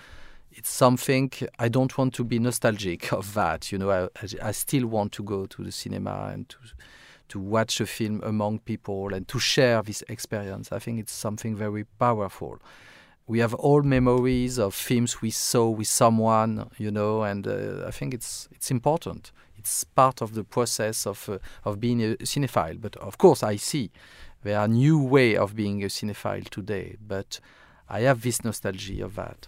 it's 0.58 0.70
something 0.70 1.32
I 1.60 1.70
don't 1.70 1.96
want 1.98 2.16
to 2.16 2.24
be 2.24 2.40
nostalgic 2.40 3.14
of 3.20 3.34
that. 3.36 3.72
You 3.72 3.78
know, 3.78 3.92
I, 3.92 4.28
I 4.42 4.52
still 4.52 4.88
want 4.88 5.12
to 5.14 5.24
go 5.24 5.46
to 5.46 5.64
the 5.64 5.72
cinema 5.72 6.32
and 6.34 6.50
to 6.50 6.58
to 7.30 7.40
watch 7.40 7.82
a 7.82 7.86
film 7.86 8.22
among 8.24 8.60
people 8.60 9.14
and 9.14 9.28
to 9.28 9.38
share 9.38 9.82
this 9.82 10.02
experience. 10.08 10.72
I 10.72 10.80
think 10.80 10.98
it's 10.98 11.12
something 11.12 11.58
very 11.58 11.84
powerful. 11.84 12.58
We 13.28 13.40
have 13.40 13.54
all 13.54 13.82
memories 13.82 14.58
of 14.58 14.74
films 14.74 15.22
we 15.22 15.32
saw 15.32 15.68
with 15.68 15.88
someone, 15.88 16.70
you 16.78 16.90
know, 16.90 17.24
and 17.24 17.46
uh, 17.46 17.86
I 17.86 17.92
think 17.92 18.14
it's 18.14 18.48
it's 18.52 18.72
important. 18.72 19.32
It's 19.58 19.84
part 19.84 20.22
of 20.22 20.34
the 20.34 20.44
process 20.46 21.06
of 21.06 21.30
uh, 21.30 21.40
of 21.66 21.80
being 21.80 22.02
a 22.02 22.16
cinephile. 22.24 22.80
But 22.80 22.96
of 22.98 23.18
course, 23.18 23.44
I 23.44 23.58
see 23.58 23.92
there 24.44 24.58
are 24.60 24.68
new 24.68 24.98
way 24.98 25.36
of 25.36 25.56
being 25.56 25.84
a 25.84 25.88
cinephile 25.88 26.48
today. 26.50 26.96
But 27.06 27.42
I 27.90 28.02
have 28.02 28.22
this 28.22 28.44
nostalgia 28.44 29.04
of 29.04 29.16
that. 29.16 29.48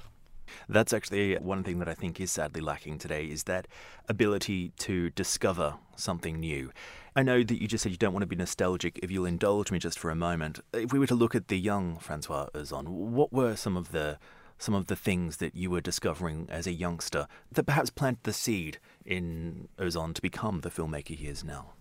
That's 0.67 0.93
actually 0.93 1.35
one 1.35 1.63
thing 1.63 1.79
that 1.79 1.89
I 1.89 1.93
think 1.93 2.19
is 2.19 2.31
sadly 2.31 2.61
lacking 2.61 2.97
today 2.97 3.25
is 3.25 3.43
that 3.43 3.67
ability 4.07 4.73
to 4.79 5.09
discover 5.11 5.75
something 5.95 6.39
new. 6.39 6.71
I 7.15 7.23
know 7.23 7.43
that 7.43 7.61
you 7.61 7.67
just 7.67 7.83
said 7.83 7.91
you 7.91 7.97
don't 7.97 8.13
want 8.13 8.23
to 8.23 8.27
be 8.27 8.35
nostalgic. 8.35 8.99
If 9.01 9.11
you'll 9.11 9.25
indulge 9.25 9.71
me 9.71 9.79
just 9.79 9.99
for 9.99 10.09
a 10.09 10.15
moment, 10.15 10.59
if 10.73 10.93
we 10.93 10.99
were 10.99 11.07
to 11.07 11.15
look 11.15 11.35
at 11.35 11.47
the 11.47 11.59
young 11.59 11.97
Francois 11.97 12.47
Ozon, 12.53 12.87
what 12.87 13.33
were 13.33 13.55
some 13.55 13.75
of 13.75 13.91
the 13.91 14.19
some 14.57 14.75
of 14.75 14.87
the 14.87 14.95
things 14.95 15.37
that 15.37 15.55
you 15.55 15.69
were 15.69 15.79
discovering 15.81 16.45
as 16.49 16.67
a 16.67 16.73
youngster 16.73 17.27
that 17.51 17.63
perhaps 17.63 17.89
planted 17.89 18.23
the 18.23 18.33
seed 18.33 18.77
in 19.05 19.69
Ozon 19.77 20.13
to 20.13 20.21
become 20.21 20.59
the 20.61 20.69
filmmaker 20.69 21.15
he 21.15 21.27
is 21.27 21.43
now? 21.43 21.73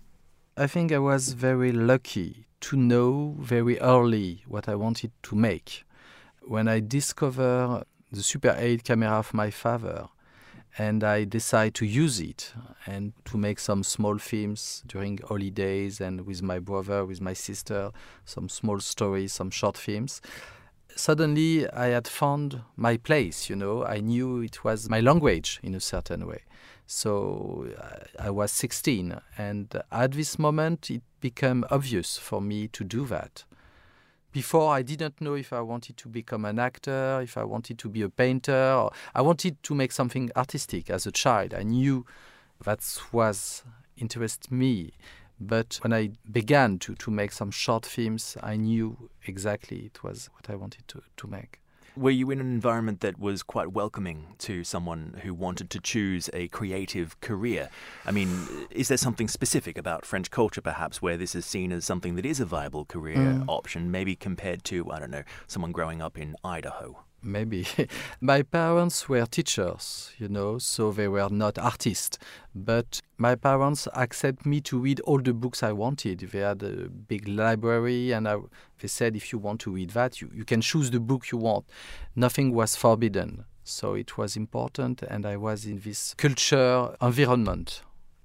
I 0.56 0.66
think 0.66 0.92
I 0.92 0.98
was 0.98 1.32
very 1.32 1.72
lucky 1.72 2.46
to 2.60 2.76
know 2.76 3.36
very 3.38 3.78
early 3.80 4.44
what 4.46 4.68
I 4.68 4.74
wanted 4.74 5.12
to 5.24 5.36
make. 5.36 5.84
When 6.42 6.66
I 6.66 6.80
discovered 6.80 7.84
the 8.10 8.22
Super 8.22 8.54
8 8.56 8.84
camera 8.84 9.10
of 9.10 9.34
my 9.34 9.50
father, 9.50 10.08
and 10.78 11.02
I 11.02 11.24
decided 11.24 11.74
to 11.74 11.86
use 11.86 12.20
it 12.20 12.52
and 12.86 13.12
to 13.26 13.36
make 13.36 13.58
some 13.58 13.82
small 13.82 14.18
films 14.18 14.82
during 14.86 15.18
holidays 15.18 16.00
and 16.00 16.26
with 16.26 16.42
my 16.42 16.58
brother, 16.58 17.04
with 17.04 17.20
my 17.20 17.32
sister, 17.32 17.90
some 18.24 18.48
small 18.48 18.80
stories, 18.80 19.32
some 19.32 19.50
short 19.50 19.76
films. 19.76 20.20
Suddenly, 20.94 21.68
I 21.70 21.86
had 21.88 22.08
found 22.08 22.62
my 22.76 22.96
place. 22.96 23.50
You 23.50 23.56
know, 23.56 23.84
I 23.84 24.00
knew 24.00 24.40
it 24.40 24.64
was 24.64 24.88
my 24.88 25.00
language 25.00 25.60
in 25.62 25.74
a 25.74 25.80
certain 25.80 26.26
way. 26.26 26.42
So 26.86 27.68
uh, 27.78 28.22
I 28.22 28.30
was 28.30 28.50
16, 28.52 29.20
and 29.36 29.82
at 29.92 30.12
this 30.12 30.38
moment, 30.38 30.90
it 30.90 31.02
became 31.20 31.64
obvious 31.70 32.16
for 32.16 32.40
me 32.40 32.68
to 32.68 32.84
do 32.84 33.04
that. 33.06 33.44
Before, 34.32 34.72
I 34.72 34.82
didn't 34.82 35.20
know 35.20 35.34
if 35.34 35.52
I 35.52 35.60
wanted 35.60 35.96
to 35.98 36.08
become 36.08 36.44
an 36.44 36.58
actor, 36.58 37.20
if 37.22 37.38
I 37.38 37.44
wanted 37.44 37.78
to 37.78 37.88
be 37.88 38.02
a 38.02 38.10
painter. 38.10 38.88
I 39.14 39.22
wanted 39.22 39.62
to 39.62 39.74
make 39.74 39.90
something 39.90 40.30
artistic 40.36 40.90
as 40.90 41.06
a 41.06 41.12
child. 41.12 41.54
I 41.54 41.62
knew 41.62 42.04
that 42.64 42.80
was 43.10 43.64
interest 43.96 44.50
me. 44.52 44.92
But 45.40 45.78
when 45.82 45.92
I 45.92 46.10
began 46.30 46.78
to, 46.80 46.94
to 46.96 47.10
make 47.10 47.32
some 47.32 47.50
short 47.50 47.86
films, 47.86 48.36
I 48.42 48.56
knew 48.56 49.08
exactly 49.26 49.86
it 49.86 50.02
was 50.02 50.28
what 50.34 50.50
I 50.50 50.56
wanted 50.56 50.86
to, 50.88 51.02
to 51.16 51.26
make. 51.26 51.60
Were 51.98 52.10
you 52.10 52.30
in 52.30 52.40
an 52.40 52.46
environment 52.46 53.00
that 53.00 53.18
was 53.18 53.42
quite 53.42 53.72
welcoming 53.72 54.36
to 54.38 54.62
someone 54.62 55.20
who 55.24 55.34
wanted 55.34 55.68
to 55.70 55.80
choose 55.80 56.30
a 56.32 56.46
creative 56.46 57.20
career? 57.20 57.70
I 58.06 58.12
mean, 58.12 58.46
is 58.70 58.86
there 58.86 58.96
something 58.96 59.26
specific 59.26 59.76
about 59.76 60.06
French 60.06 60.30
culture, 60.30 60.60
perhaps, 60.60 61.02
where 61.02 61.16
this 61.16 61.34
is 61.34 61.44
seen 61.44 61.72
as 61.72 61.84
something 61.84 62.14
that 62.14 62.24
is 62.24 62.38
a 62.38 62.44
viable 62.44 62.84
career 62.84 63.16
mm. 63.16 63.44
option, 63.48 63.90
maybe 63.90 64.14
compared 64.14 64.62
to, 64.66 64.88
I 64.92 65.00
don't 65.00 65.10
know, 65.10 65.24
someone 65.48 65.72
growing 65.72 66.00
up 66.00 66.16
in 66.16 66.36
Idaho? 66.44 67.02
Maybe. 67.22 67.66
my 68.20 68.42
parents 68.42 69.08
were 69.08 69.26
teachers, 69.26 70.12
you 70.18 70.28
know, 70.28 70.58
so 70.58 70.92
they 70.92 71.08
were 71.08 71.28
not 71.30 71.58
artists. 71.58 72.18
But 72.54 73.00
my 73.16 73.34
parents 73.34 73.88
accepted 73.94 74.46
me 74.46 74.60
to 74.62 74.78
read 74.78 75.00
all 75.00 75.20
the 75.20 75.32
books 75.32 75.62
I 75.62 75.72
wanted. 75.72 76.20
They 76.20 76.40
had 76.40 76.62
a 76.62 76.88
big 76.88 77.28
library, 77.28 78.12
and 78.12 78.28
I, 78.28 78.36
they 78.80 78.88
said, 78.88 79.16
if 79.16 79.32
you 79.32 79.38
want 79.38 79.60
to 79.62 79.72
read 79.72 79.90
that, 79.90 80.20
you, 80.20 80.30
you 80.34 80.44
can 80.44 80.60
choose 80.60 80.90
the 80.90 81.00
book 81.00 81.30
you 81.30 81.38
want. 81.38 81.66
Nothing 82.14 82.52
was 82.52 82.76
forbidden. 82.76 83.44
So 83.64 83.94
it 83.94 84.16
was 84.16 84.36
important, 84.36 85.02
and 85.02 85.26
I 85.26 85.36
was 85.36 85.66
in 85.66 85.80
this 85.80 86.14
culture 86.14 86.96
environment. 87.02 87.82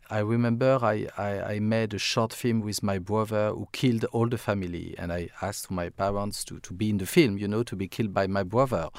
I 0.10 0.20
remember 0.20 0.80
I, 0.82 1.08
I, 1.18 1.42
I, 1.54 1.60
made 1.60 1.94
a 1.94 1.98
short 1.98 2.34
film 2.34 2.62
with 2.62 2.84
my 2.84 3.00
brother 3.00 3.52
who 3.52 3.68
killed 3.72 4.06
all 4.12 4.28
the 4.28 4.38
family, 4.38 4.96
and 4.98 5.12
I 5.12 5.30
asked 5.42 5.72
my 5.72 5.90
parents 5.90 6.44
to, 6.46 6.60
to 6.60 6.74
be 6.74 6.90
in 6.90 6.98
the 6.98 7.06
film, 7.06 7.38
you 7.38 7.48
know, 7.48 7.64
to 7.64 7.76
be 7.76 7.88
killed 7.88 8.14
by 8.14 8.28
my 8.28 8.44
brother. 8.44 8.90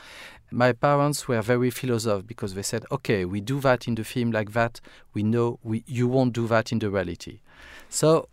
My 0.51 0.73
parents 0.73 1.29
were 1.29 1.43
very 1.43 1.71
philosophical 1.71 2.23
because 2.23 2.55
they 2.55 2.63
said, 2.63 2.85
okay, 2.91 3.25
we 3.25 3.41
do 3.41 3.61
that 3.61 3.87
in 3.87 3.95
the 3.95 4.05
film 4.05 4.33
like 4.33 4.53
that, 4.53 4.81
we 5.13 5.23
know 5.23 5.59
we, 5.63 5.85
you 5.87 6.09
won't 6.09 6.33
do 6.33 6.47
that 6.49 6.73
in 6.73 6.79
the 6.79 6.91
reality. 6.91 7.41
So 7.89 8.29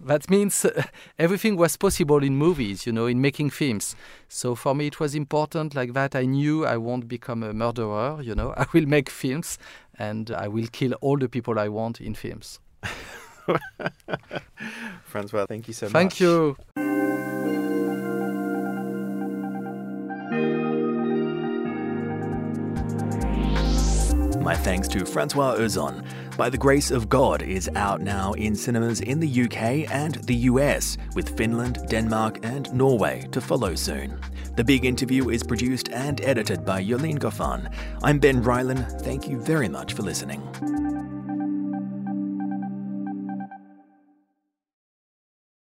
that 0.00 0.30
means 0.30 0.64
uh, 0.64 0.82
everything 1.18 1.56
was 1.56 1.76
possible 1.76 2.22
in 2.22 2.36
movies, 2.36 2.86
you 2.86 2.92
know, 2.92 3.06
in 3.06 3.20
making 3.20 3.50
films. 3.50 3.96
So 4.28 4.54
for 4.54 4.74
me, 4.74 4.86
it 4.86 5.00
was 5.00 5.14
important 5.14 5.74
like 5.74 5.92
that. 5.94 6.14
I 6.14 6.24
knew 6.24 6.64
I 6.66 6.76
won't 6.76 7.08
become 7.08 7.42
a 7.42 7.52
murderer, 7.52 8.20
you 8.22 8.34
know, 8.34 8.54
I 8.56 8.66
will 8.72 8.86
make 8.86 9.10
films 9.10 9.58
and 9.98 10.30
I 10.30 10.48
will 10.48 10.66
kill 10.70 10.92
all 11.00 11.16
the 11.18 11.28
people 11.28 11.58
I 11.58 11.68
want 11.68 12.00
in 12.00 12.14
films. 12.14 12.60
Francois, 15.04 15.46
thank 15.46 15.68
you 15.68 15.74
so 15.74 15.88
thank 15.88 16.12
much. 16.12 16.18
Thank 16.18 16.20
you. 16.20 17.17
My 24.48 24.56
thanks 24.56 24.88
to 24.88 25.04
Francois 25.04 25.56
Ozon. 25.56 26.02
By 26.38 26.48
the 26.48 26.56
Grace 26.56 26.90
of 26.90 27.10
God 27.10 27.42
is 27.42 27.68
out 27.74 28.00
now 28.00 28.32
in 28.32 28.56
cinemas 28.56 29.02
in 29.02 29.20
the 29.20 29.42
UK 29.42 29.92
and 29.92 30.14
the 30.24 30.36
US, 30.52 30.96
with 31.14 31.36
Finland, 31.36 31.80
Denmark, 31.90 32.38
and 32.42 32.72
Norway 32.72 33.28
to 33.30 33.42
follow 33.42 33.74
soon. 33.74 34.18
The 34.56 34.64
big 34.64 34.86
interview 34.86 35.28
is 35.28 35.42
produced 35.42 35.90
and 35.90 36.22
edited 36.22 36.64
by 36.64 36.82
Yolene 36.82 37.18
Goffin. 37.18 37.70
I'm 38.02 38.18
Ben 38.18 38.42
Rylan. 38.42 39.02
Thank 39.02 39.28
you 39.28 39.38
very 39.38 39.68
much 39.68 39.92
for 39.92 40.00
listening. 40.00 40.87